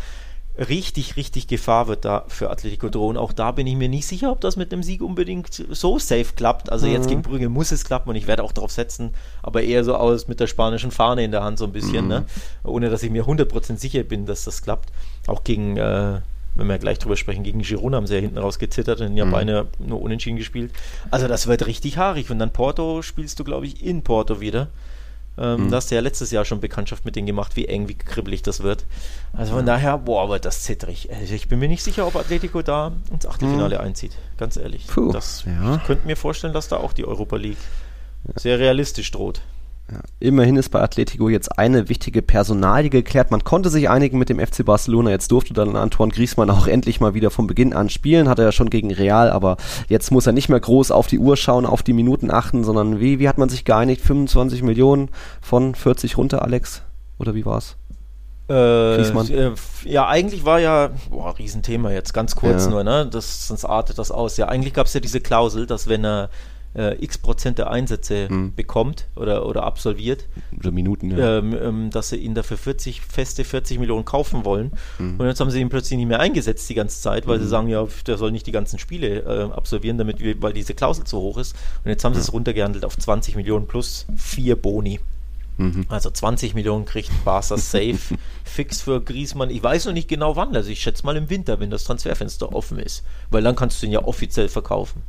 [0.58, 3.16] richtig, richtig Gefahr wird da für Atletico drohen.
[3.16, 6.34] Auch da bin ich mir nicht sicher, ob das mit dem Sieg unbedingt so safe
[6.36, 6.70] klappt.
[6.70, 6.92] Also mhm.
[6.92, 9.94] jetzt gegen Brügge muss es klappen und ich werde auch darauf setzen, aber eher so
[9.94, 12.10] aus mit der spanischen Fahne in der Hand so ein bisschen, mhm.
[12.10, 12.24] ne?
[12.64, 14.90] ohne dass ich mir 100% sicher bin, dass das klappt.
[15.26, 16.20] Auch gegen, äh,
[16.54, 19.24] wenn wir gleich drüber sprechen, gegen Girona haben sie ja hinten raus gezittert und ja
[19.24, 19.30] mhm.
[19.30, 20.72] beinahe nur unentschieden gespielt.
[21.10, 24.68] Also das wird richtig haarig und dann Porto spielst du, glaube ich, in Porto wieder.
[25.38, 25.70] Ähm, mhm.
[25.70, 28.42] Da hast du ja letztes Jahr schon Bekanntschaft mit denen gemacht, wie eng, wie kribbelig
[28.42, 28.84] das wird.
[29.32, 31.08] Also von daher, boah, wird das zittrig.
[31.12, 33.84] Also ich bin mir nicht sicher, ob Atletico da ins Achtelfinale mhm.
[33.84, 34.12] einzieht.
[34.36, 34.86] Ganz ehrlich.
[34.86, 35.76] Puh, das, ja.
[35.76, 37.58] Ich könnte mir vorstellen, dass da auch die Europa League
[38.36, 39.40] sehr realistisch droht.
[39.90, 40.00] Ja.
[40.20, 43.30] Immerhin ist bei Atletico jetzt eine wichtige Personalie geklärt.
[43.30, 45.10] Man konnte sich einigen mit dem FC Barcelona.
[45.10, 48.28] Jetzt durfte dann Antoine Griezmann auch endlich mal wieder von Beginn an spielen.
[48.28, 49.56] Hat er ja schon gegen Real, aber
[49.88, 53.00] jetzt muss er nicht mehr groß auf die Uhr schauen, auf die Minuten achten, sondern
[53.00, 54.02] wie, wie hat man sich geeinigt?
[54.02, 55.10] 25 Millionen
[55.40, 56.82] von 40 runter, Alex?
[57.18, 57.76] Oder wie war's?
[58.48, 59.54] Äh, äh,
[59.84, 62.70] ja, eigentlich war ja, boah, Riesenthema jetzt, ganz kurz ja.
[62.70, 63.06] nur, ne?
[63.06, 64.36] Das, sonst artet das aus.
[64.36, 66.28] Ja, eigentlich gab es ja diese Klausel, dass wenn er
[66.74, 68.54] äh, x Prozent der Einsätze mhm.
[68.54, 70.26] bekommt oder, oder absolviert.
[70.58, 71.38] Oder Minuten, ja.
[71.38, 74.72] Ähm, ähm, dass sie ihn dafür 40, feste 40 Millionen kaufen wollen.
[74.98, 75.20] Mhm.
[75.20, 77.42] Und jetzt haben sie ihn plötzlich nicht mehr eingesetzt die ganze Zeit, weil mhm.
[77.42, 80.74] sie sagen, ja, der soll nicht die ganzen Spiele äh, absolvieren, damit wir, weil diese
[80.74, 81.54] Klausel zu hoch ist.
[81.84, 85.00] Und jetzt haben sie es runtergehandelt auf 20 Millionen plus vier Boni.
[85.58, 85.86] Mhm.
[85.88, 87.98] Also 20 Millionen kriegt Barca safe
[88.44, 89.50] fix für Griezmann.
[89.50, 92.54] Ich weiß noch nicht genau wann, also ich schätze mal im Winter, wenn das Transferfenster
[92.54, 95.02] offen ist, weil dann kannst du ihn ja offiziell verkaufen.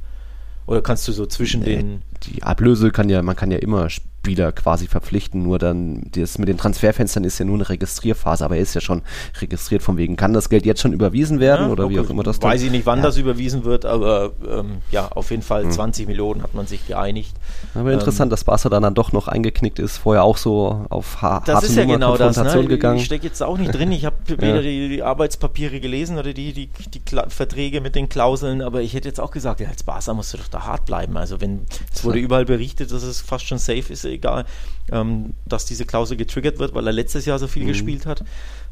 [0.66, 2.02] Oder kannst du so zwischen nee, den.
[2.24, 3.90] Die Ablöse kann ja, man kann ja immer
[4.24, 8.56] Spieler quasi verpflichten, nur dann, das mit den Transferfenstern ist ja nur eine Registrierphase, aber
[8.56, 9.02] er ist ja schon
[9.42, 11.96] registriert, von wegen, kann das Geld jetzt schon überwiesen werden ja, oder okay.
[11.96, 13.04] wie auch immer das Weiß ich nicht, wann ja.
[13.04, 16.08] das überwiesen wird, aber ähm, ja, auf jeden Fall 20 hm.
[16.10, 17.36] Millionen hat man sich geeinigt.
[17.76, 21.22] Aber interessant, ähm, dass Barca dann, dann doch noch eingeknickt ist, vorher auch so auf
[21.22, 22.66] ha das ist ja genau das, ne?
[22.66, 23.00] gegangen.
[23.00, 26.54] Ich stecke jetzt auch nicht drin, ich habe weder die, die, Arbeitspapiere gelesen oder die,
[26.54, 30.14] die, die Verträge mit den Klauseln, aber ich hätte jetzt auch gesagt, ja, als Barca
[30.14, 31.18] musst du doch da hart bleiben.
[31.18, 34.46] Also wenn, es wurde überall berichtet, dass es fast schon safe ist, egal,
[34.92, 37.68] ähm, dass diese Klausel getriggert wird, weil er letztes Jahr so viel mhm.
[37.68, 38.24] gespielt hat.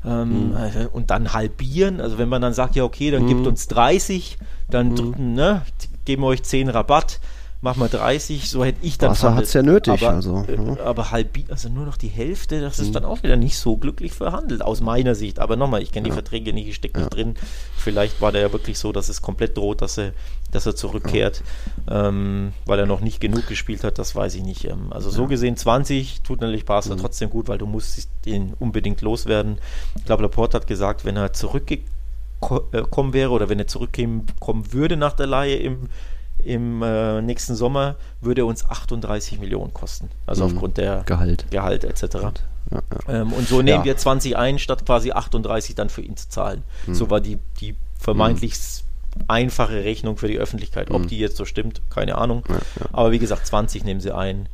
[0.06, 0.56] Ähm, mhm.
[0.56, 3.28] also, und dann halbieren, also wenn man dann sagt, ja okay, dann mhm.
[3.28, 4.38] gibt uns 30,
[4.70, 5.36] dann mhm.
[5.36, 5.62] ne,
[6.06, 7.20] geben wir euch 10 Rabatt
[7.62, 9.94] mach mal 30, so hätte ich dann Wasser hat es ja nötig.
[9.94, 10.84] Aber, also, äh, ja.
[10.84, 12.94] aber halb, also nur noch die Hälfte, das ist mhm.
[12.94, 15.38] dann auch wieder nicht so glücklich verhandelt, aus meiner Sicht.
[15.38, 16.12] Aber nochmal, ich kenne ja.
[16.12, 17.36] die Verträge nicht, ich stecke nicht drin.
[17.78, 20.14] Vielleicht war der ja wirklich so, dass es komplett droht, dass er,
[20.52, 21.44] dass er zurückkehrt,
[21.88, 24.66] ähm, weil er noch nicht genug gespielt hat, das weiß ich nicht.
[24.66, 27.00] Ähm, also so gesehen 20 tut natürlich Barca mhm.
[27.00, 29.60] trotzdem gut, weil du musst ihn unbedingt loswerden.
[29.96, 35.14] Ich glaube, Laporte hat gesagt, wenn er zurückgekommen wäre oder wenn er zurückkommen würde nach
[35.14, 35.90] der Leihe im
[36.46, 40.10] im äh, nächsten Sommer würde uns 38 Millionen kosten.
[40.26, 40.54] Also mhm.
[40.54, 42.02] aufgrund der Gehalt, Gehalt etc.
[42.14, 42.32] Ja,
[42.72, 43.22] ja.
[43.22, 43.86] Ähm, und so nehmen ja.
[43.86, 46.64] wir 20 ein, statt quasi 38 dann für ihn zu zahlen.
[46.88, 46.96] Mhm.
[46.96, 48.54] So war die, die vermeintlich
[49.16, 49.24] mhm.
[49.28, 50.92] einfache Rechnung für die Öffentlichkeit.
[50.92, 51.08] Ob mhm.
[51.08, 52.44] die jetzt so stimmt, keine Ahnung.
[52.92, 54.48] Aber wie gesagt, 20 nehmen sie ein.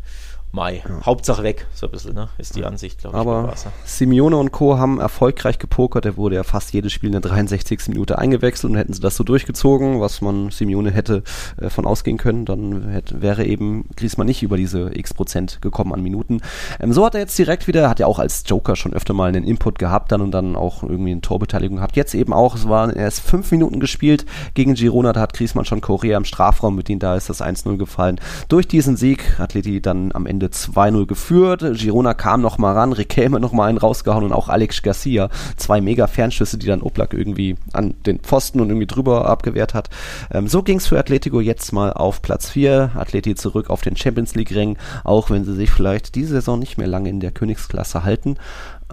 [0.52, 0.82] Mai.
[0.88, 1.06] Ja.
[1.06, 2.30] Hauptsache weg, so ein bisschen, ne?
[2.38, 3.22] Ist die Ansicht, glaube ich.
[3.22, 3.54] Aber
[3.86, 4.78] Simeone und Co.
[4.78, 6.06] haben erfolgreich gepokert.
[6.06, 7.90] Er wurde ja fast jedes Spiel in der 63.
[7.90, 11.24] Minute eingewechselt und hätten sie das so durchgezogen, was man Simeone hätte
[11.60, 15.94] äh, von ausgehen können, dann hätte, wäre eben Griezmann nicht über diese x Prozent gekommen
[15.94, 16.42] an Minuten.
[16.80, 19.30] Ähm, so hat er jetzt direkt wieder, hat ja auch als Joker schon öfter mal
[19.30, 21.98] einen Input gehabt dann und dann auch irgendwie eine Torbeteiligung gehabt.
[21.98, 25.82] Jetzt eben auch, es waren erst fünf Minuten gespielt gegen Girona, da hat Griezmann schon
[25.82, 28.20] Korea im Strafraum mit denen da ist das 1-0 gefallen.
[28.48, 31.66] Durch diesen Sieg hat Leti dann am Ende Ende 2-0 geführt.
[31.74, 35.30] Girona kam noch mal ran, Riquelme noch mal einen rausgehauen und auch Alex Garcia.
[35.56, 39.90] Zwei mega Fernschüsse, die dann Oblak irgendwie an den Pfosten und irgendwie drüber abgewehrt hat.
[40.32, 42.92] Ähm, so es für Atletico jetzt mal auf Platz 4.
[42.94, 46.88] Atleti zurück auf den Champions League-Ring, auch wenn sie sich vielleicht diese Saison nicht mehr
[46.88, 48.38] lange in der Königsklasse halten.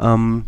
[0.01, 0.47] Ähm,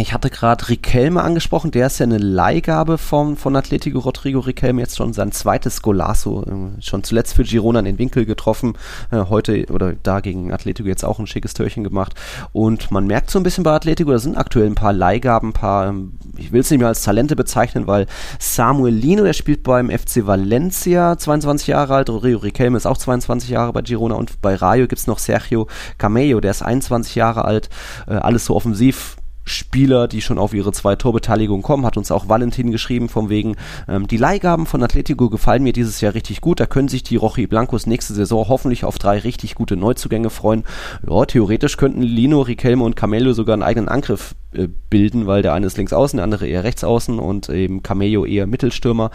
[0.00, 4.80] Ich hatte gerade Riquelme angesprochen, der ist ja eine Leihgabe von, von Atletico Rodrigo Riquelme,
[4.80, 8.74] jetzt schon sein zweites Golasso, äh, schon zuletzt für Girona in den Winkel getroffen,
[9.10, 12.14] äh, heute oder da gegen Atletico jetzt auch ein schickes Törchen gemacht.
[12.52, 15.52] Und man merkt so ein bisschen bei Atletico, da sind aktuell ein paar Leihgaben, ein
[15.52, 18.06] paar, ähm, ich will es nicht mehr als Talente bezeichnen, weil
[18.38, 23.50] Samuel Lino, der spielt beim FC Valencia, 22 Jahre alt, Rodrigo Riquelme ist auch 22
[23.50, 25.66] Jahre bei Girona und bei Rayo gibt es noch Sergio
[25.98, 27.68] Camello, der ist 21 Jahre alt,
[28.06, 29.16] äh, alles so offensiv
[29.48, 33.56] Spieler, die schon auf ihre zwei Torbeteiligungen kommen, hat uns auch Valentin geschrieben, von wegen,
[33.88, 37.16] ähm, die Leihgaben von Atletico gefallen mir dieses Jahr richtig gut, da können sich die
[37.16, 40.64] Rochi Blancos nächste Saison hoffentlich auf drei richtig gute Neuzugänge freuen.
[41.08, 45.52] Ja, theoretisch könnten Lino, Riquelme und Camello sogar einen eigenen Angriff äh, bilden, weil der
[45.52, 49.10] eine ist links außen, der andere eher rechts außen und eben Camello eher Mittelstürmer.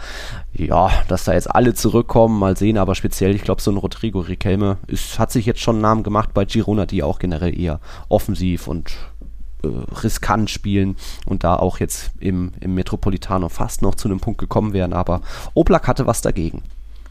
[0.52, 4.20] Ja, dass da jetzt alle zurückkommen, mal sehen, aber speziell, ich glaube, so ein Rodrigo
[4.20, 7.80] Riquelme ist, hat sich jetzt schon einen Namen gemacht bei Girona, die auch generell eher
[8.08, 8.92] offensiv und
[10.02, 10.96] riskant spielen
[11.26, 15.20] und da auch jetzt im, im Metropolitano fast noch zu einem Punkt gekommen wären, aber
[15.54, 16.62] Oblak hatte was dagegen.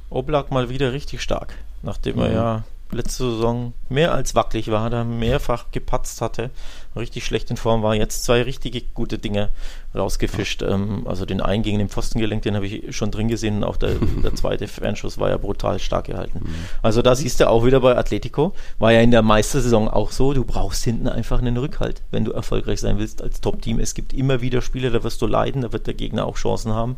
[0.09, 2.21] Oblak mal wieder richtig stark, nachdem mhm.
[2.21, 6.49] er ja letzte Saison mehr als wackelig war, da mehrfach gepatzt hatte,
[6.95, 9.49] richtig schlecht in Form war, jetzt zwei richtige gute Dinge
[9.95, 10.61] rausgefischt.
[10.61, 13.63] Ähm, also den einen gegen den Pfosten gelenkt, den habe ich schon drin gesehen und
[13.63, 16.41] auch der, der zweite Fernschuss war ja brutal stark gehalten.
[16.43, 16.55] Mhm.
[16.81, 20.33] Also da siehst du auch wieder bei Atletico, war ja in der Meistersaison auch so,
[20.33, 23.79] du brauchst hinten einfach einen Rückhalt, wenn du erfolgreich sein willst als Top-Team.
[23.79, 26.73] Es gibt immer wieder Spiele, da wirst du leiden, da wird der Gegner auch Chancen
[26.73, 26.97] haben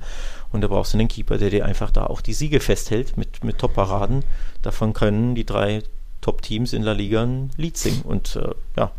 [0.55, 3.43] und da brauchst du einen Keeper, der dir einfach da auch die Siege festhält mit,
[3.43, 4.23] mit Top-Paraden.
[4.61, 5.83] Davon können die drei
[6.21, 8.01] Top-Teams in La Liga ein Lied singen.
[8.01, 8.91] Und äh, ja, ja.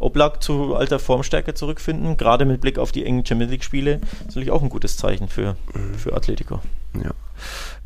[0.00, 4.50] Oblak zu alter Formstärke zurückfinden, gerade mit Blick auf die engen Champions League-Spiele, ist natürlich
[4.50, 5.94] auch ein gutes Zeichen für, mhm.
[5.94, 6.60] für Atletico.
[6.94, 7.12] Ja.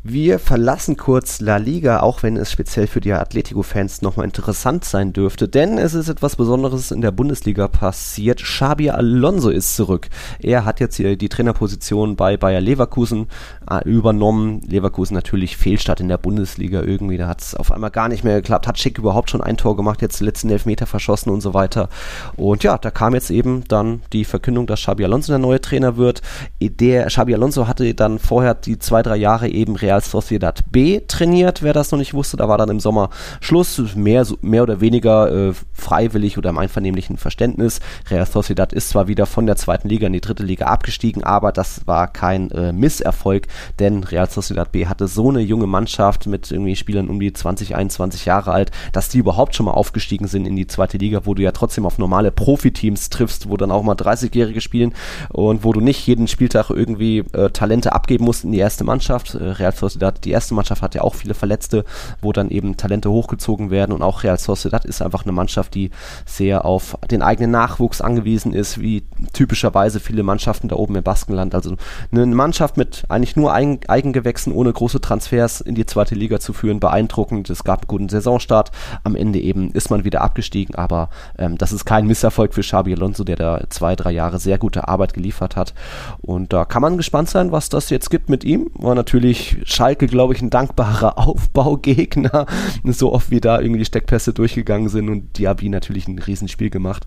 [0.05, 5.13] Wir verlassen kurz La Liga, auch wenn es speziell für die Atletico-Fans nochmal interessant sein
[5.13, 8.43] dürfte, denn es ist etwas Besonderes in der Bundesliga passiert.
[8.43, 10.09] Xabi Alonso ist zurück.
[10.41, 13.27] Er hat jetzt hier die Trainerposition bei Bayer Leverkusen
[13.71, 14.59] äh, übernommen.
[14.67, 18.41] Leverkusen natürlich Fehlstart in der Bundesliga irgendwie, da hat es auf einmal gar nicht mehr
[18.41, 18.67] geklappt.
[18.67, 21.87] Hat Schick überhaupt schon ein Tor gemacht, jetzt den letzten Elfmeter verschossen und so weiter.
[22.35, 25.95] Und ja, da kam jetzt eben dann die Verkündung, dass Xabi Alonso der neue Trainer
[25.95, 26.21] wird.
[26.59, 31.63] Der Xabi Alonso hatte dann vorher die zwei, drei Jahre eben Real Sociedad B trainiert,
[31.63, 32.37] wer das noch nicht wusste.
[32.37, 33.09] Da war dann im Sommer
[33.41, 37.79] Schluss, mehr, mehr oder weniger äh, freiwillig oder im einvernehmlichen Verständnis.
[38.09, 41.51] Real Sociedad ist zwar wieder von der zweiten Liga in die dritte Liga abgestiegen, aber
[41.51, 43.47] das war kein äh, Misserfolg,
[43.79, 47.75] denn Real Sociedad B hatte so eine junge Mannschaft mit irgendwie Spielern um die 20,
[47.75, 51.33] 21 Jahre alt, dass die überhaupt schon mal aufgestiegen sind in die zweite Liga, wo
[51.33, 54.93] du ja trotzdem auf normale Profiteams triffst, wo dann auch mal 30-Jährige spielen
[55.29, 59.35] und wo du nicht jeden Spieltag irgendwie äh, Talente abgeben musst in die erste Mannschaft.
[59.35, 61.85] Äh, Real Sociedad, die erste Mannschaft hat ja auch viele Verletzte,
[62.21, 65.91] wo dann eben Talente hochgezogen werden und auch Real Sociedad ist einfach eine Mannschaft, die
[66.25, 69.03] sehr auf den eigenen Nachwuchs angewiesen ist, wie
[69.33, 71.55] typischerweise viele Mannschaften da oben im Baskenland.
[71.55, 71.75] Also
[72.11, 76.53] eine Mannschaft mit eigentlich nur Eigen Eigengewächsen, ohne große Transfers in die zweite Liga zu
[76.53, 77.49] führen, beeindruckend.
[77.49, 78.71] Es gab einen guten Saisonstart.
[79.03, 82.93] Am Ende eben ist man wieder abgestiegen, aber ähm, das ist kein Misserfolg für Xabi
[82.93, 85.73] Alonso, der da zwei, drei Jahre sehr gute Arbeit geliefert hat.
[86.21, 88.71] Und da kann man gespannt sein, was das jetzt gibt mit ihm.
[88.73, 92.45] War natürlich Schalke, glaube ich, ein dankbarer Aufbaugegner.
[92.85, 97.05] So oft wie da irgendwie die Steckpässe durchgegangen sind und Diaby natürlich ein Riesenspiel gemacht.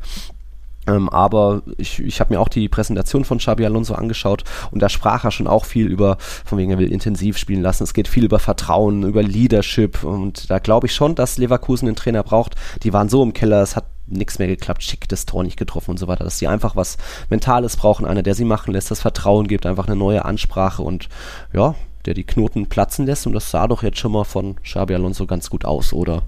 [0.87, 4.89] Ähm, aber ich, ich habe mir auch die Präsentation von Xabi Alonso angeschaut und da
[4.89, 7.83] sprach er schon auch viel über, von wegen er will intensiv spielen lassen.
[7.83, 11.97] Es geht viel über Vertrauen, über Leadership und da glaube ich schon, dass Leverkusen einen
[11.97, 12.55] Trainer braucht.
[12.83, 15.91] Die waren so im Keller, es hat nichts mehr geklappt, schick das Tor nicht getroffen
[15.91, 16.97] und so weiter, dass sie einfach was
[17.29, 21.09] Mentales brauchen, einer, der sie machen lässt, das Vertrauen gibt, einfach eine neue Ansprache und
[21.53, 21.75] ja,
[22.07, 25.27] der die Knoten platzen lässt und das sah doch jetzt schon mal von Xabi Alonso
[25.27, 26.23] ganz gut aus, oder?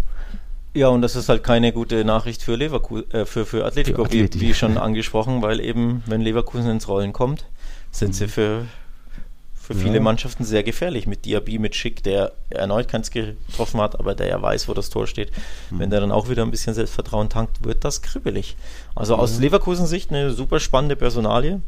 [0.75, 4.09] Ja, und das ist halt keine gute Nachricht für Leverkusen, äh, für, für Atletico, für
[4.09, 4.41] Atleti.
[4.41, 7.45] wie, wie, schon angesprochen, weil eben, wenn Leverkusen ins Rollen kommt,
[7.91, 8.13] sind mhm.
[8.13, 8.67] sie für,
[9.55, 9.81] für ja.
[9.81, 11.07] viele Mannschaften sehr gefährlich.
[11.07, 14.91] Mit Diaby, mit Schick, der erneut keins getroffen hat, aber der ja weiß, wo das
[14.91, 15.33] Tor steht.
[15.71, 15.79] Mhm.
[15.79, 18.55] Wenn der dann auch wieder ein bisschen Selbstvertrauen tankt, wird das kribbelig.
[18.95, 19.21] Also mhm.
[19.21, 21.61] aus Leverkusens Sicht eine super spannende Personalie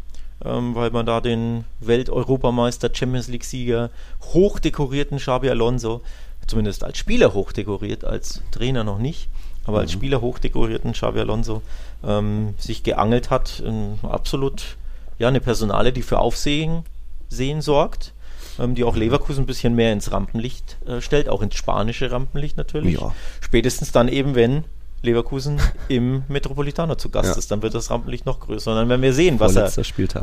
[0.44, 3.90] ähm, weil man da den Welt-Europameister, Champions League-Sieger,
[4.32, 6.00] hochdekorierten Xabi Alonso,
[6.46, 9.28] zumindest als Spieler hochdekoriert, als Trainer noch nicht,
[9.64, 9.82] aber mhm.
[9.82, 11.62] als Spieler hochdekorierten Xabi Alonso
[12.04, 13.62] ähm, sich geangelt hat.
[13.64, 14.76] Ähm, absolut
[15.18, 16.84] ja, eine Personale, die für Aufsehen
[17.28, 18.12] sehen sorgt
[18.60, 22.56] ähm, die auch Leverkusen ein bisschen mehr ins Rampenlicht äh, stellt, auch ins spanische Rampenlicht
[22.56, 23.00] natürlich.
[23.00, 23.14] Ja.
[23.40, 24.64] Spätestens dann eben, wenn
[25.02, 27.38] Leverkusen im Metropolitaner zu Gast ja.
[27.38, 27.50] ist.
[27.50, 28.70] Dann wird das Rampenlicht noch größer.
[28.70, 29.70] Und dann werden wir sehen, was er,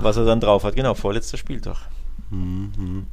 [0.03, 0.75] was er dann drauf hat.
[0.75, 1.77] Genau, vorletzter Spieltag.
[2.29, 3.07] Mhm.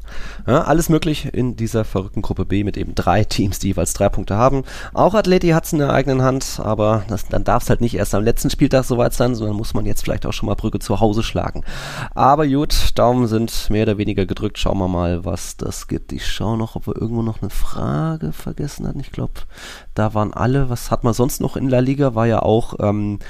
[0.46, 4.08] Ja, alles möglich in dieser verrückten Gruppe B mit eben drei Teams, die jeweils drei
[4.08, 4.64] Punkte haben.
[4.92, 7.94] Auch Atleti hat es in der eigenen Hand, aber das, dann darf es halt nicht
[7.94, 10.80] erst am letzten Spieltag soweit sein, sondern muss man jetzt vielleicht auch schon mal Brücke
[10.80, 11.62] zu Hause schlagen.
[12.14, 14.58] Aber gut, Daumen sind mehr oder weniger gedrückt.
[14.58, 16.12] Schauen wir mal, was das gibt.
[16.12, 19.00] Ich schaue noch, ob wir irgendwo noch eine Frage vergessen hatten.
[19.00, 19.34] Ich glaube,
[19.94, 20.70] da waren alle.
[20.70, 22.16] Was hat man sonst noch in La Liga?
[22.16, 23.20] War ja auch ähm,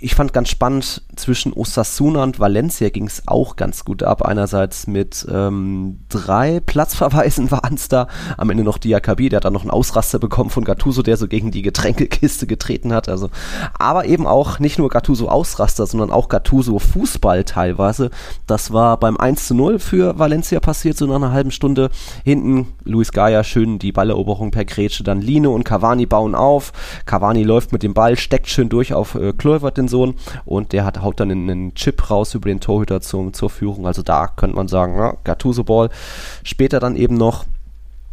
[0.00, 4.22] ich fand ganz spannend, zwischen Osasuna und Valencia ging es auch ganz gut ab.
[4.22, 8.08] Einerseits mit ähm, drei Platzverweisen waren es da.
[8.36, 11.28] Am Ende noch Diakabi, der hat dann noch einen Ausraster bekommen von Gattuso, der so
[11.28, 13.08] gegen die Getränkekiste getreten hat.
[13.08, 13.30] Also,
[13.78, 18.10] aber eben auch nicht nur Gattuso Ausraster, sondern auch Gattuso Fußball teilweise.
[18.46, 21.90] Das war beim 1 zu 0 für Valencia passiert, so nach einer halben Stunde.
[22.24, 26.72] Hinten Luis Gaia schön die Balleroberung per Grätsche, dann Lino und Cavani bauen auf.
[27.06, 30.84] Cavani läuft mit dem Ball, steckt schön durch auf äh, Kluivert, den Sohn, und der
[30.84, 33.86] hat, haut dann einen Chip raus über den Torhüter zum, zur Führung.
[33.86, 35.90] Also da könnte man sagen, Gattuso Ball.
[36.42, 37.44] Später dann eben noch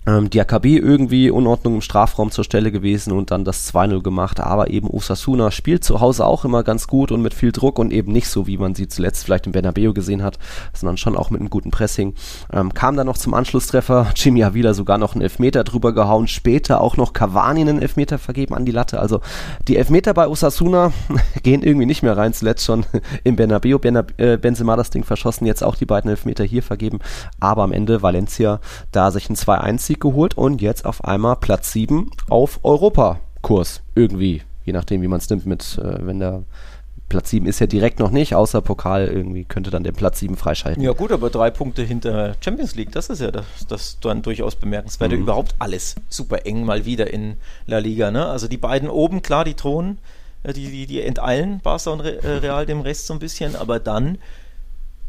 [0.08, 4.72] ähm, Diakabi irgendwie Unordnung im Strafraum zur Stelle gewesen und dann das 2-0 gemacht, aber
[4.72, 8.12] eben Osasuna spielt zu Hause auch immer ganz gut und mit viel Druck und eben
[8.12, 10.40] nicht so, wie man sie zuletzt vielleicht im Bernabeu gesehen hat,
[10.74, 12.16] sondern schon auch mit einem guten Pressing.
[12.52, 16.82] Ähm, kam dann noch zum Anschlusstreffer, Jimmy wieder sogar noch einen Elfmeter drüber gehauen, später
[16.82, 19.22] auch noch Cavani einen Elfmeter vergeben an die Latte, also
[19.68, 20.92] die Elfmeter bei Osasuna
[21.44, 22.86] gehen irgendwie nicht mehr rein, zuletzt schon
[23.24, 27.00] im Bernabeu, äh, Benzema das Ding verschossen, jetzt auch die beiden Elfmeter hier vergeben,
[27.40, 28.60] aber am Ende Valencia
[28.92, 33.82] da sich ein 2-1 Sieg geholt und jetzt auf einmal Platz 7 auf Europakurs.
[33.94, 34.42] Irgendwie.
[34.64, 36.44] Je nachdem, wie man es nimmt mit, äh, wenn der
[37.10, 40.38] Platz 7 ist ja direkt noch nicht, außer Pokal irgendwie könnte dann der Platz 7
[40.38, 40.82] freischalten.
[40.82, 44.56] Ja gut, aber drei Punkte hinter Champions League, das ist ja das, das dann durchaus
[44.56, 45.12] bemerkenswert.
[45.12, 45.24] Mhm.
[45.24, 47.36] Überhaupt alles super eng mal wieder in
[47.66, 48.12] La Liga.
[48.12, 48.26] Ne?
[48.26, 49.98] Also die beiden oben, klar, die Thronen,
[50.44, 53.80] äh, die, die, die enteilen Barca und äh, Real dem Rest so ein bisschen, aber
[53.80, 54.20] dann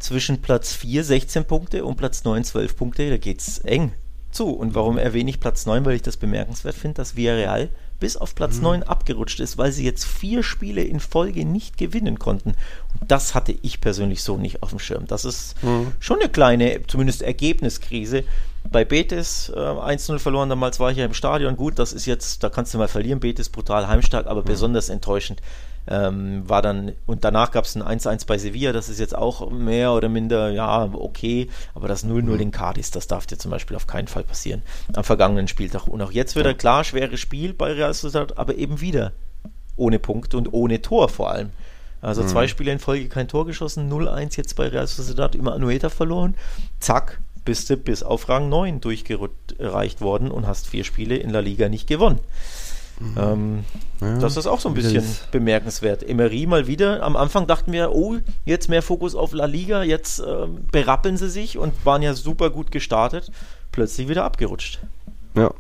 [0.00, 3.92] zwischen Platz 4 16 Punkte und Platz 9 12 Punkte, da geht es eng
[4.32, 4.50] zu.
[4.50, 5.84] Und warum erwähne ich Platz 9?
[5.84, 7.68] Weil ich das bemerkenswert finde, dass Villarreal
[8.02, 8.62] bis auf Platz mhm.
[8.62, 12.56] 9 abgerutscht ist, weil sie jetzt vier Spiele in Folge nicht gewinnen konnten.
[13.00, 15.06] Und das hatte ich persönlich so nicht auf dem Schirm.
[15.06, 15.92] Das ist mhm.
[16.00, 18.24] schon eine kleine, zumindest Ergebniskrise.
[18.68, 21.56] Bei Betis äh, 1-0 verloren, damals war ich ja im Stadion.
[21.56, 23.20] Gut, das ist jetzt, da kannst du mal verlieren.
[23.20, 24.46] Betis brutal heimstark, aber mhm.
[24.46, 25.40] besonders enttäuschend
[25.88, 29.50] ähm, war dann, und danach gab es ein 1-1 bei Sevilla, das ist jetzt auch
[29.50, 32.40] mehr oder minder, ja, okay, aber das 0-0 mhm.
[32.40, 34.62] in Cadiz, das darf dir zum Beispiel auf keinen Fall passieren
[34.94, 35.86] am vergangenen Spieltag.
[35.88, 36.56] Und auch jetzt wieder ja.
[36.56, 39.12] klar, schweres Spiel bei Real Sociedad, aber eben wieder
[39.76, 41.50] ohne Punkt und ohne Tor vor allem.
[42.00, 42.28] Also mhm.
[42.28, 46.34] zwei Spiele in Folge kein Tor geschossen, 0-1 jetzt bei Real Sociedad, immer Anueta verloren,
[46.80, 51.40] zack, bist du bis auf Rang 9 durchgereicht worden und hast vier Spiele in La
[51.40, 52.20] Liga nicht gewonnen.
[53.00, 53.14] Mhm.
[53.18, 53.64] Ähm,
[54.00, 56.08] ja, das ist auch so ein bisschen bemerkenswert.
[56.08, 57.02] Emery mal wieder.
[57.02, 61.30] Am Anfang dachten wir, oh, jetzt mehr Fokus auf La Liga, jetzt äh, berappeln sie
[61.30, 63.30] sich und waren ja super gut gestartet.
[63.72, 64.80] Plötzlich wieder abgerutscht.
[65.34, 65.52] Ja,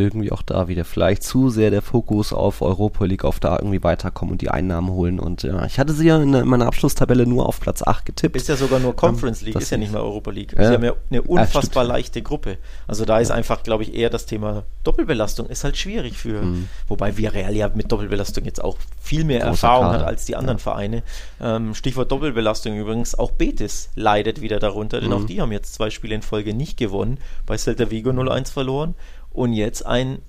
[0.00, 3.82] irgendwie auch da wieder vielleicht zu sehr der Fokus auf Europa League, auf da irgendwie
[3.82, 5.20] weiterkommen und die Einnahmen holen.
[5.20, 8.36] Und ja, ich hatte sie ja in, meiner Abschlusstabelle nur auf Platz 8 getippt.
[8.36, 10.54] Ist ja sogar nur Conference ähm, League, ist ja nicht mehr Europa League.
[10.56, 12.58] Ja, sie haben ja eine unfassbar ja, leichte Gruppe.
[12.86, 15.46] Also da ist einfach, glaube ich, eher das Thema Doppelbelastung.
[15.48, 16.68] Ist halt schwierig für, mhm.
[16.88, 19.98] wobei Villarreal ja mit Doppelbelastung jetzt auch viel mehr Großer Erfahrung Kader.
[20.00, 20.62] hat als die anderen ja.
[20.62, 21.02] Vereine.
[21.40, 25.16] Ähm, Stichwort Doppelbelastung übrigens, auch Betis leidet wieder darunter, denn mhm.
[25.16, 27.18] auch die haben jetzt zwei Spiele in Folge nicht gewonnen.
[27.46, 28.94] Bei Celta Vigo 0-1 verloren
[29.30, 30.20] und jetzt ein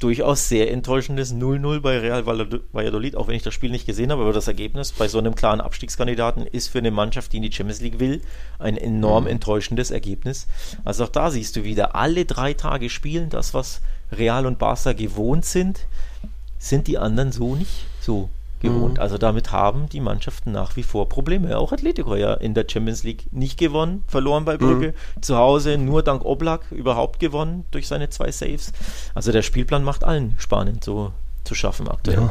[0.00, 4.22] durchaus sehr enttäuschendes 0-0 bei Real Valladolid, auch wenn ich das Spiel nicht gesehen habe,
[4.22, 7.52] aber das Ergebnis bei so einem klaren Abstiegskandidaten ist für eine Mannschaft, die in die
[7.52, 8.20] Champions League will,
[8.58, 9.30] ein enorm mhm.
[9.30, 10.46] enttäuschendes Ergebnis.
[10.84, 13.80] Also auch da siehst du wieder, alle drei Tage spielen, das, was
[14.12, 15.86] Real und Barca gewohnt sind,
[16.58, 18.28] sind die anderen so nicht so
[18.64, 18.94] gewohnt.
[18.94, 19.00] Mhm.
[19.00, 21.56] Also damit haben die Mannschaften nach wie vor Probleme.
[21.56, 24.88] Auch Atletico ja in der Champions League nicht gewonnen, verloren bei Brügge.
[24.88, 25.22] Mhm.
[25.22, 28.72] Zu Hause nur dank Oblak überhaupt gewonnen durch seine zwei Saves.
[29.14, 31.12] Also der Spielplan macht allen Spanien so
[31.44, 32.18] zu schaffen aktuell.
[32.18, 32.30] Ja,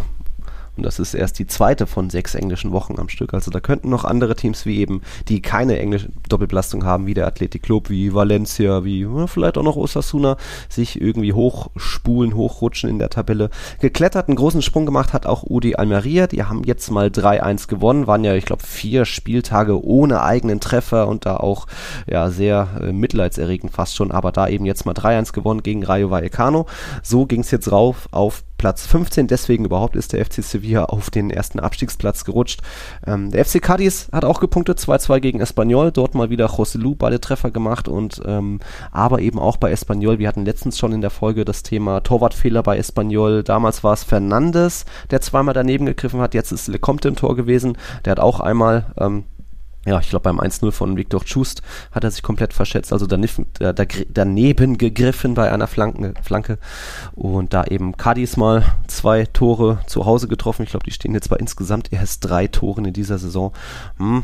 [0.76, 3.34] und das ist erst die zweite von sechs englischen Wochen am Stück.
[3.34, 7.28] Also da könnten noch andere Teams wie eben, die keine englische Doppelbelastung haben, wie der
[7.28, 10.36] Athletic Club, wie Valencia, wie ja, vielleicht auch noch Osasuna,
[10.69, 13.51] sich irgendwie hochspulen, hochrutschen in der Tabelle.
[13.82, 16.26] Geklettert, einen großen Sprung gemacht hat auch Udi Almeria.
[16.26, 21.07] Die haben jetzt mal 3-1 gewonnen, waren ja, ich glaube, vier Spieltage ohne eigenen Treffer
[21.07, 21.67] und da auch
[22.07, 26.09] ja sehr äh, mitleidserregend fast schon, aber da eben jetzt mal 3-1 gewonnen gegen Rayo
[26.09, 26.65] Vallecano.
[27.03, 29.28] So ging es jetzt rauf auf Platz 15.
[29.28, 32.61] Deswegen überhaupt ist der FC Sevilla auf den ersten Abstiegsplatz gerutscht.
[33.05, 35.91] Ähm, der FC Cadiz hat auch gepunktet, 2-2 gegen Espanyol.
[35.91, 40.18] Dort mal wieder Joselu beide Treffer gemacht und ähm, aber eben auch bei Espanyol.
[40.18, 43.43] Wir hatten letztens schon in der Folge das Thema Torwartfehler bei Espanyol.
[43.43, 46.34] Damals war es Fernandes, der zweimal daneben gegriffen hat.
[46.34, 47.78] Jetzt ist Lecomte im Tor gewesen.
[48.05, 49.26] Der hat auch einmal ähm,
[49.86, 51.62] ja, ich glaube beim 1-0 von Viktor Schust
[51.92, 53.48] hat er sich komplett verschätzt, also daneben,
[54.10, 56.58] daneben gegriffen bei einer Flanke, Flanke.
[57.16, 60.64] Und da eben Cadiz mal zwei Tore zu Hause getroffen.
[60.64, 63.52] Ich glaube, die stehen jetzt bei insgesamt erst drei Toren in dieser Saison.
[63.98, 64.24] Hm.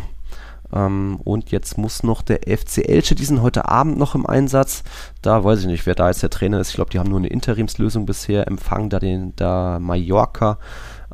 [0.72, 4.84] Ähm, und jetzt muss noch der FC Elche, die sind heute Abend noch im Einsatz.
[5.22, 6.70] Da weiß ich nicht, wer da jetzt der Trainer ist.
[6.70, 10.58] Ich glaube, die haben nur eine Interimslösung bisher empfangen, da den da Mallorca.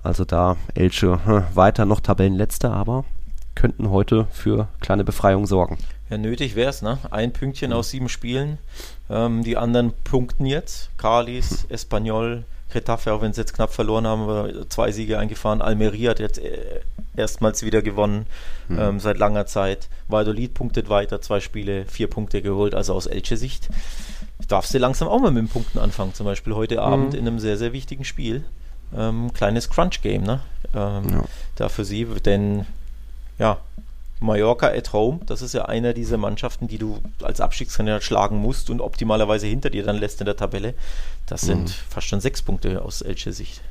[0.03, 3.05] Also da Elche hm, weiter noch Tabellenletzter, aber
[3.55, 5.77] könnten heute für kleine Befreiung sorgen.
[6.09, 6.99] Ja, nötig wäre es, ne?
[7.09, 7.77] Ein Pünktchen mhm.
[7.77, 8.59] aus sieben Spielen.
[9.09, 10.91] Ähm, die anderen punkten jetzt.
[10.97, 11.73] Carlis, mhm.
[11.73, 15.61] Espanyol, Getafe, auch wenn sie jetzt knapp verloren haben, aber zwei Siege eingefahren.
[15.61, 16.81] Almeria hat jetzt äh,
[17.15, 18.27] erstmals wieder gewonnen
[18.67, 18.79] mhm.
[18.79, 19.89] ähm, seit langer Zeit.
[20.07, 23.69] Valladolid punktet weiter, zwei Spiele, vier Punkte geholt, also aus Elche Sicht.
[24.47, 27.19] Darfst du langsam auch mal mit den Punkten anfangen, zum Beispiel heute Abend mhm.
[27.19, 28.43] in einem sehr, sehr wichtigen Spiel.
[28.95, 30.41] Ähm, kleines Crunch-Game, ne?
[30.75, 31.23] Ähm, ja.
[31.55, 32.65] Da für sie, denn
[33.37, 33.57] ja,
[34.19, 38.69] Mallorca at home, das ist ja einer dieser Mannschaften, die du als Abstiegskandidat schlagen musst
[38.69, 40.73] und optimalerweise hinter dir dann lässt in der Tabelle.
[41.25, 41.89] Das sind mhm.
[41.89, 43.61] fast schon sechs Punkte aus Elche Sicht.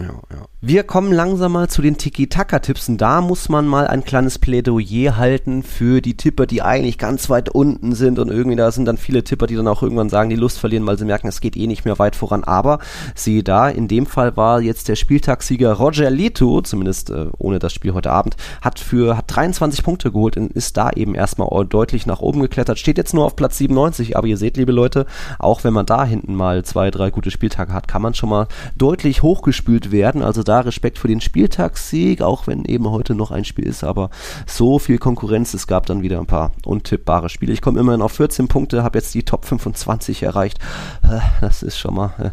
[0.00, 0.46] Ja, ja.
[0.60, 5.16] Wir kommen langsam mal zu den Tiki-Taka-Tipps und da muss man mal ein kleines Plädoyer
[5.16, 8.96] halten für die Tipper, die eigentlich ganz weit unten sind und irgendwie da sind dann
[8.96, 11.56] viele Tipper, die dann auch irgendwann sagen, die Lust verlieren, weil sie merken, es geht
[11.56, 12.44] eh nicht mehr weit voran.
[12.44, 12.80] Aber
[13.14, 17.72] siehe da, in dem Fall war jetzt der Spieltagssieger Roger Leto, zumindest äh, ohne das
[17.72, 22.06] Spiel heute Abend, hat für hat 23 Punkte geholt und ist da eben erstmal deutlich
[22.06, 22.78] nach oben geklettert.
[22.78, 25.06] Steht jetzt nur auf Platz 97, aber ihr seht, liebe Leute,
[25.38, 28.48] auch wenn man da hinten mal zwei, drei gute Spieltage hat, kann man schon mal
[28.76, 30.22] deutlich hochgespült werden.
[30.22, 34.10] Also da Respekt für den Spieltagssieg, auch wenn eben heute noch ein Spiel ist, aber
[34.46, 35.54] so viel Konkurrenz.
[35.54, 37.52] Es gab dann wieder ein paar untippbare Spiele.
[37.52, 40.58] Ich komme immerhin auf 14 Punkte, habe jetzt die Top 25 erreicht.
[41.02, 42.24] Äh, das ist schon mal äh,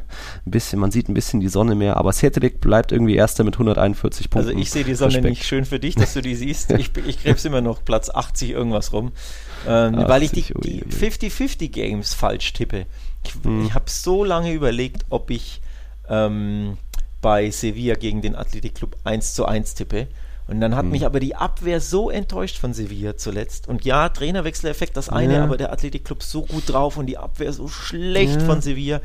[0.46, 3.56] ein bisschen, man sieht ein bisschen die Sonne mehr, aber Cedric bleibt irgendwie Erster mit
[3.56, 4.50] 141 Punkten.
[4.50, 5.30] Also ich sehe die Sonne Respekt.
[5.30, 6.72] nicht schön für dich, dass du die siehst.
[6.72, 9.12] Ich, ich krebs immer noch Platz 80 irgendwas rum,
[9.68, 12.86] ähm, 80, weil ich die 50-50 Games falsch tippe.
[13.24, 13.66] Ich, hm.
[13.66, 15.62] ich habe so lange überlegt, ob ich
[16.10, 16.78] ähm,
[17.26, 20.06] bei Sevilla gegen den Athletic Club 1 zu 1 tippe.
[20.48, 20.92] Und dann hat hm.
[20.92, 23.68] mich aber die Abwehr so enttäuscht von Sevilla zuletzt.
[23.68, 25.44] Und ja, Trainerwechseleffekt das eine, ja.
[25.44, 28.46] aber der Athletic Club so gut drauf und die Abwehr so schlecht ja.
[28.46, 29.02] von Sevilla.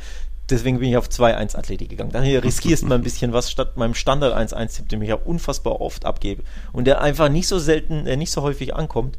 [0.51, 2.13] Deswegen bin ich auf 2-1 Athletik gegangen.
[2.13, 5.81] Dann hier riskierst mal ein bisschen was statt meinem Standard 1-1-Tipp, den ich auch unfassbar
[5.81, 6.43] oft abgebe
[6.73, 9.19] und der einfach nicht so selten, äh, nicht so häufig ankommt.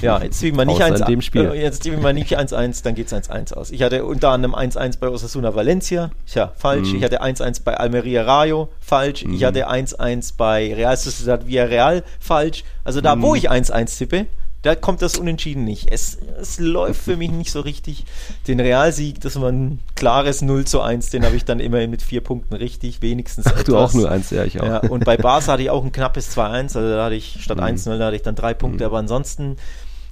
[0.00, 1.50] Ja, jetzt tippen wir nicht 1 dem Spiel.
[1.52, 3.70] Äh, jetzt tippen wir nicht 1-1, dann geht es 1-1 aus.
[3.70, 6.90] Ich hatte unter anderem 1-1 bei Osasuna Valencia, tja, falsch.
[6.90, 6.96] Mhm.
[6.96, 9.24] Ich hatte 1-1 bei Almeria Rayo, falsch.
[9.24, 9.34] Mhm.
[9.34, 12.64] Ich hatte 1-1 bei Real Sociedad Villarreal, falsch.
[12.84, 13.22] Also da, mhm.
[13.22, 14.26] wo ich 1-1 tippe,
[14.62, 15.90] da kommt das Unentschieden nicht.
[15.90, 18.04] Es, es läuft für mich nicht so richtig.
[18.46, 22.00] Den Realsieg, das war ein klares 0 zu 1, den habe ich dann immerhin mit
[22.00, 23.64] vier Punkten richtig, wenigstens Ach, etwas.
[23.64, 24.66] du auch nur eins, ja, ich auch.
[24.66, 27.58] Ja, und bei Barca hatte ich auch ein knappes 2-1, also da hatte ich statt
[27.58, 27.64] mhm.
[27.64, 28.86] 1-0, da hatte ich dann drei Punkte, mhm.
[28.86, 29.56] aber ansonsten,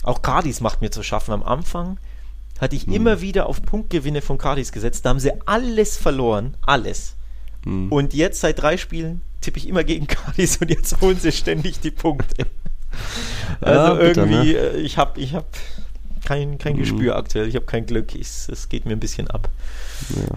[0.02, 1.32] auch Cardis macht mir zu schaffen.
[1.32, 1.98] Am Anfang
[2.58, 2.94] hatte ich mhm.
[2.94, 7.14] immer wieder auf Punktgewinne von Cardis gesetzt, da haben sie alles verloren, alles.
[7.64, 7.92] Mhm.
[7.92, 11.78] Und jetzt seit drei Spielen tippe ich immer gegen Cardis und jetzt holen sie ständig
[11.78, 12.46] die Punkte.
[13.60, 14.76] Also ja, irgendwie, bitte, ne?
[14.76, 15.46] Äh, ich habe ich hab
[16.24, 16.80] kein, kein mhm.
[16.80, 19.48] Gespür aktuell, ich habe kein Glück, es geht mir ein bisschen ab.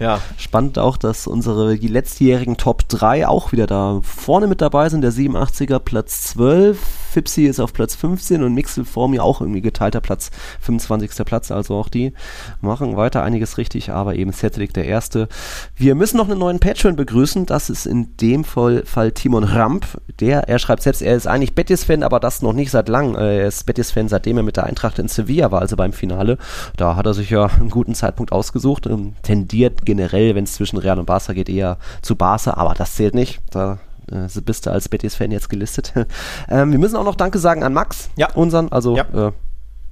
[0.16, 0.20] ja.
[0.36, 5.02] Spannend auch, dass unsere die letztjährigen Top 3 auch wieder da vorne mit dabei sind.
[5.02, 6.78] Der 87er Platz 12,
[7.14, 11.24] Fipsi ist auf Platz 15 und Mixel vor mir auch irgendwie geteilter Platz, 25.
[11.24, 11.52] Platz.
[11.52, 12.12] Also auch die
[12.60, 15.28] machen weiter einiges richtig, aber eben Cedric der Erste.
[15.76, 17.46] Wir müssen noch einen neuen Patreon begrüßen.
[17.46, 19.86] Das ist in dem Fall, Fall Timon Ramp.
[20.18, 23.14] Der, er schreibt selbst, er ist eigentlich Betis-Fan, aber das noch nicht seit lang.
[23.14, 26.36] Äh, er ist Betis-Fan, seitdem er mit der Eintracht in Sevilla war, also beim Finale.
[26.76, 28.86] Da hat er sich ja einen guten Zeitpunkt ausgesucht.
[28.86, 32.96] Ähm, tendiert generell, wenn es zwischen Real und Barca geht, eher zu Barca, aber das
[32.96, 33.40] zählt nicht.
[33.52, 33.78] Da
[34.10, 35.92] äh, bist du als Betis-Fan jetzt gelistet.
[36.48, 38.32] ähm, wir müssen auch noch Danke sagen an Max, ja.
[38.34, 39.28] unseren, also ja.
[39.28, 39.32] äh,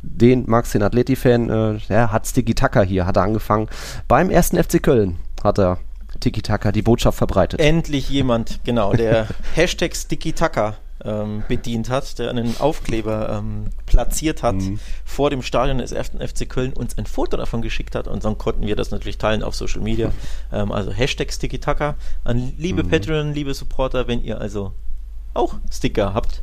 [0.03, 3.69] den Max, den Atleti-Fan, äh, der hat Sticky Taka hier, hat er angefangen.
[4.09, 5.79] Beim ersten FC Köln hat er
[6.21, 7.61] Tiki Taka die Botschaft verbreitet.
[7.61, 14.43] Endlich jemand, genau, der Hashtag Sticky Taka ähm, bedient hat, der einen Aufkleber ähm, platziert
[14.43, 14.79] hat mhm.
[15.05, 16.13] vor dem Stadion des 1.
[16.21, 19.43] FC Köln, uns ein Foto davon geschickt hat und dann konnten wir das natürlich teilen
[19.43, 20.11] auf Social Media.
[20.53, 21.95] Ähm, also Hashtag StickyTaka
[22.25, 22.91] an liebe mhm.
[22.91, 24.73] Patreon, liebe Supporter, wenn ihr also
[25.35, 26.43] auch Sticker habt,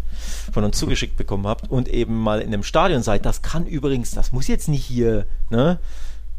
[0.52, 3.26] von uns zugeschickt bekommen habt und eben mal in einem Stadion seid.
[3.26, 5.80] Das kann übrigens, das muss jetzt nicht hier, ne?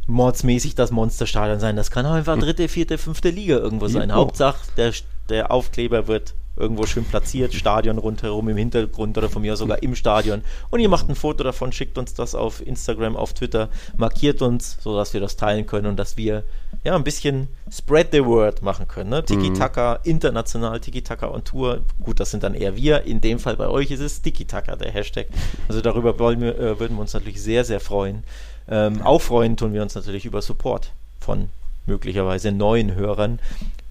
[0.07, 1.77] mordsmäßig das Monsterstadion sein.
[1.77, 4.13] Das kann auch einfach dritte, vierte, fünfte Liga irgendwo sein.
[4.13, 4.93] Hauptsache, der,
[5.29, 9.95] der Aufkleber wird irgendwo schön platziert, Stadion rundherum im Hintergrund oder von mir sogar im
[9.95, 10.43] Stadion.
[10.71, 14.79] Und ihr macht ein Foto davon, schickt uns das auf Instagram, auf Twitter, markiert uns,
[14.81, 16.45] sodass wir das teilen können und dass wir
[16.85, 19.11] ja ein bisschen Spread the Word machen können.
[19.11, 19.25] Ne?
[19.25, 20.11] Tiki-Taka, mhm.
[20.11, 21.81] international Tiki-Taka on Tour.
[22.03, 23.03] Gut, das sind dann eher wir.
[23.03, 25.27] In dem Fall bei euch ist es Tiki-Taka, der Hashtag.
[25.69, 28.25] Also darüber wollen wir, äh, würden wir uns natürlich sehr, sehr freuen.
[28.69, 31.49] Ähm, auch freuen tun wir uns natürlich über Support von
[31.87, 33.41] möglicherweise neuen Hörern.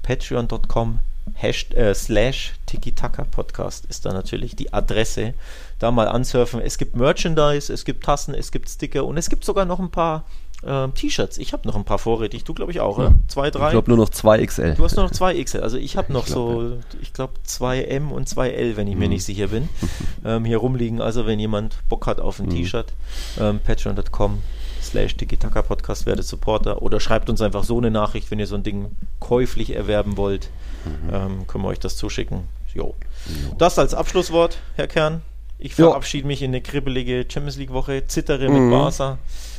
[0.03, 0.99] Patreon.com
[1.41, 5.33] äh, slash Tiki-Taka Podcast ist da natürlich die Adresse.
[5.79, 6.61] Da mal ansurfen.
[6.61, 9.91] Es gibt Merchandise, es gibt Tassen, es gibt Sticker und es gibt sogar noch ein
[9.91, 10.25] paar
[10.65, 11.37] ähm, T-Shirts.
[11.37, 12.43] Ich habe noch ein paar vorrätig.
[12.43, 13.13] Du, glaube ich, auch, ja.
[13.27, 13.67] Zwei, drei?
[13.67, 14.75] Ich glaube nur noch zwei XL.
[14.75, 15.61] Du hast nur noch zwei XL.
[15.61, 18.87] Also ich habe noch ich glaub, so, ich glaube, zwei M und zwei L, wenn
[18.87, 18.99] ich mhm.
[18.99, 19.69] mir nicht sicher bin,
[20.25, 21.01] ähm, hier rumliegen.
[21.01, 22.51] Also wenn jemand Bock hat auf ein mhm.
[22.51, 22.93] T-Shirt,
[23.39, 24.39] ähm, patreon.com
[24.81, 28.55] slash Tiki-Taka Podcast werdet Supporter oder schreibt uns einfach so eine Nachricht, wenn ihr so
[28.55, 30.49] ein Ding käuflich erwerben wollt.
[30.85, 31.13] Mhm.
[31.13, 32.43] Ähm, können wir euch das zuschicken.
[32.73, 32.95] Jo.
[33.27, 33.55] jo.
[33.57, 35.21] Das als Abschlusswort, Herr Kern.
[35.57, 36.27] Ich verabschiede jo.
[36.27, 38.71] mich in eine kribbelige Champions League Woche, zittere mit mhm.
[38.71, 39.17] Barca.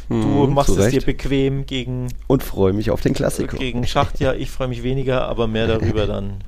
[0.08, 2.08] Du mhm, machst es dir bequem gegen.
[2.26, 3.58] Und freue mich auf den Klassiker.
[3.58, 6.42] Gegen Schacht, ja, ich freue mich weniger, aber mehr darüber dann.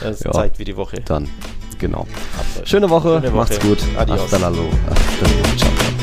[0.00, 0.96] Das ja, zeigt wie die Woche.
[1.04, 1.28] Dann,
[1.78, 2.08] genau.
[2.64, 3.36] Schöne Woche, Schöne Woche.
[3.36, 3.78] macht's gut.
[3.96, 4.22] Adios.
[4.22, 6.01] Hasta la Ciao.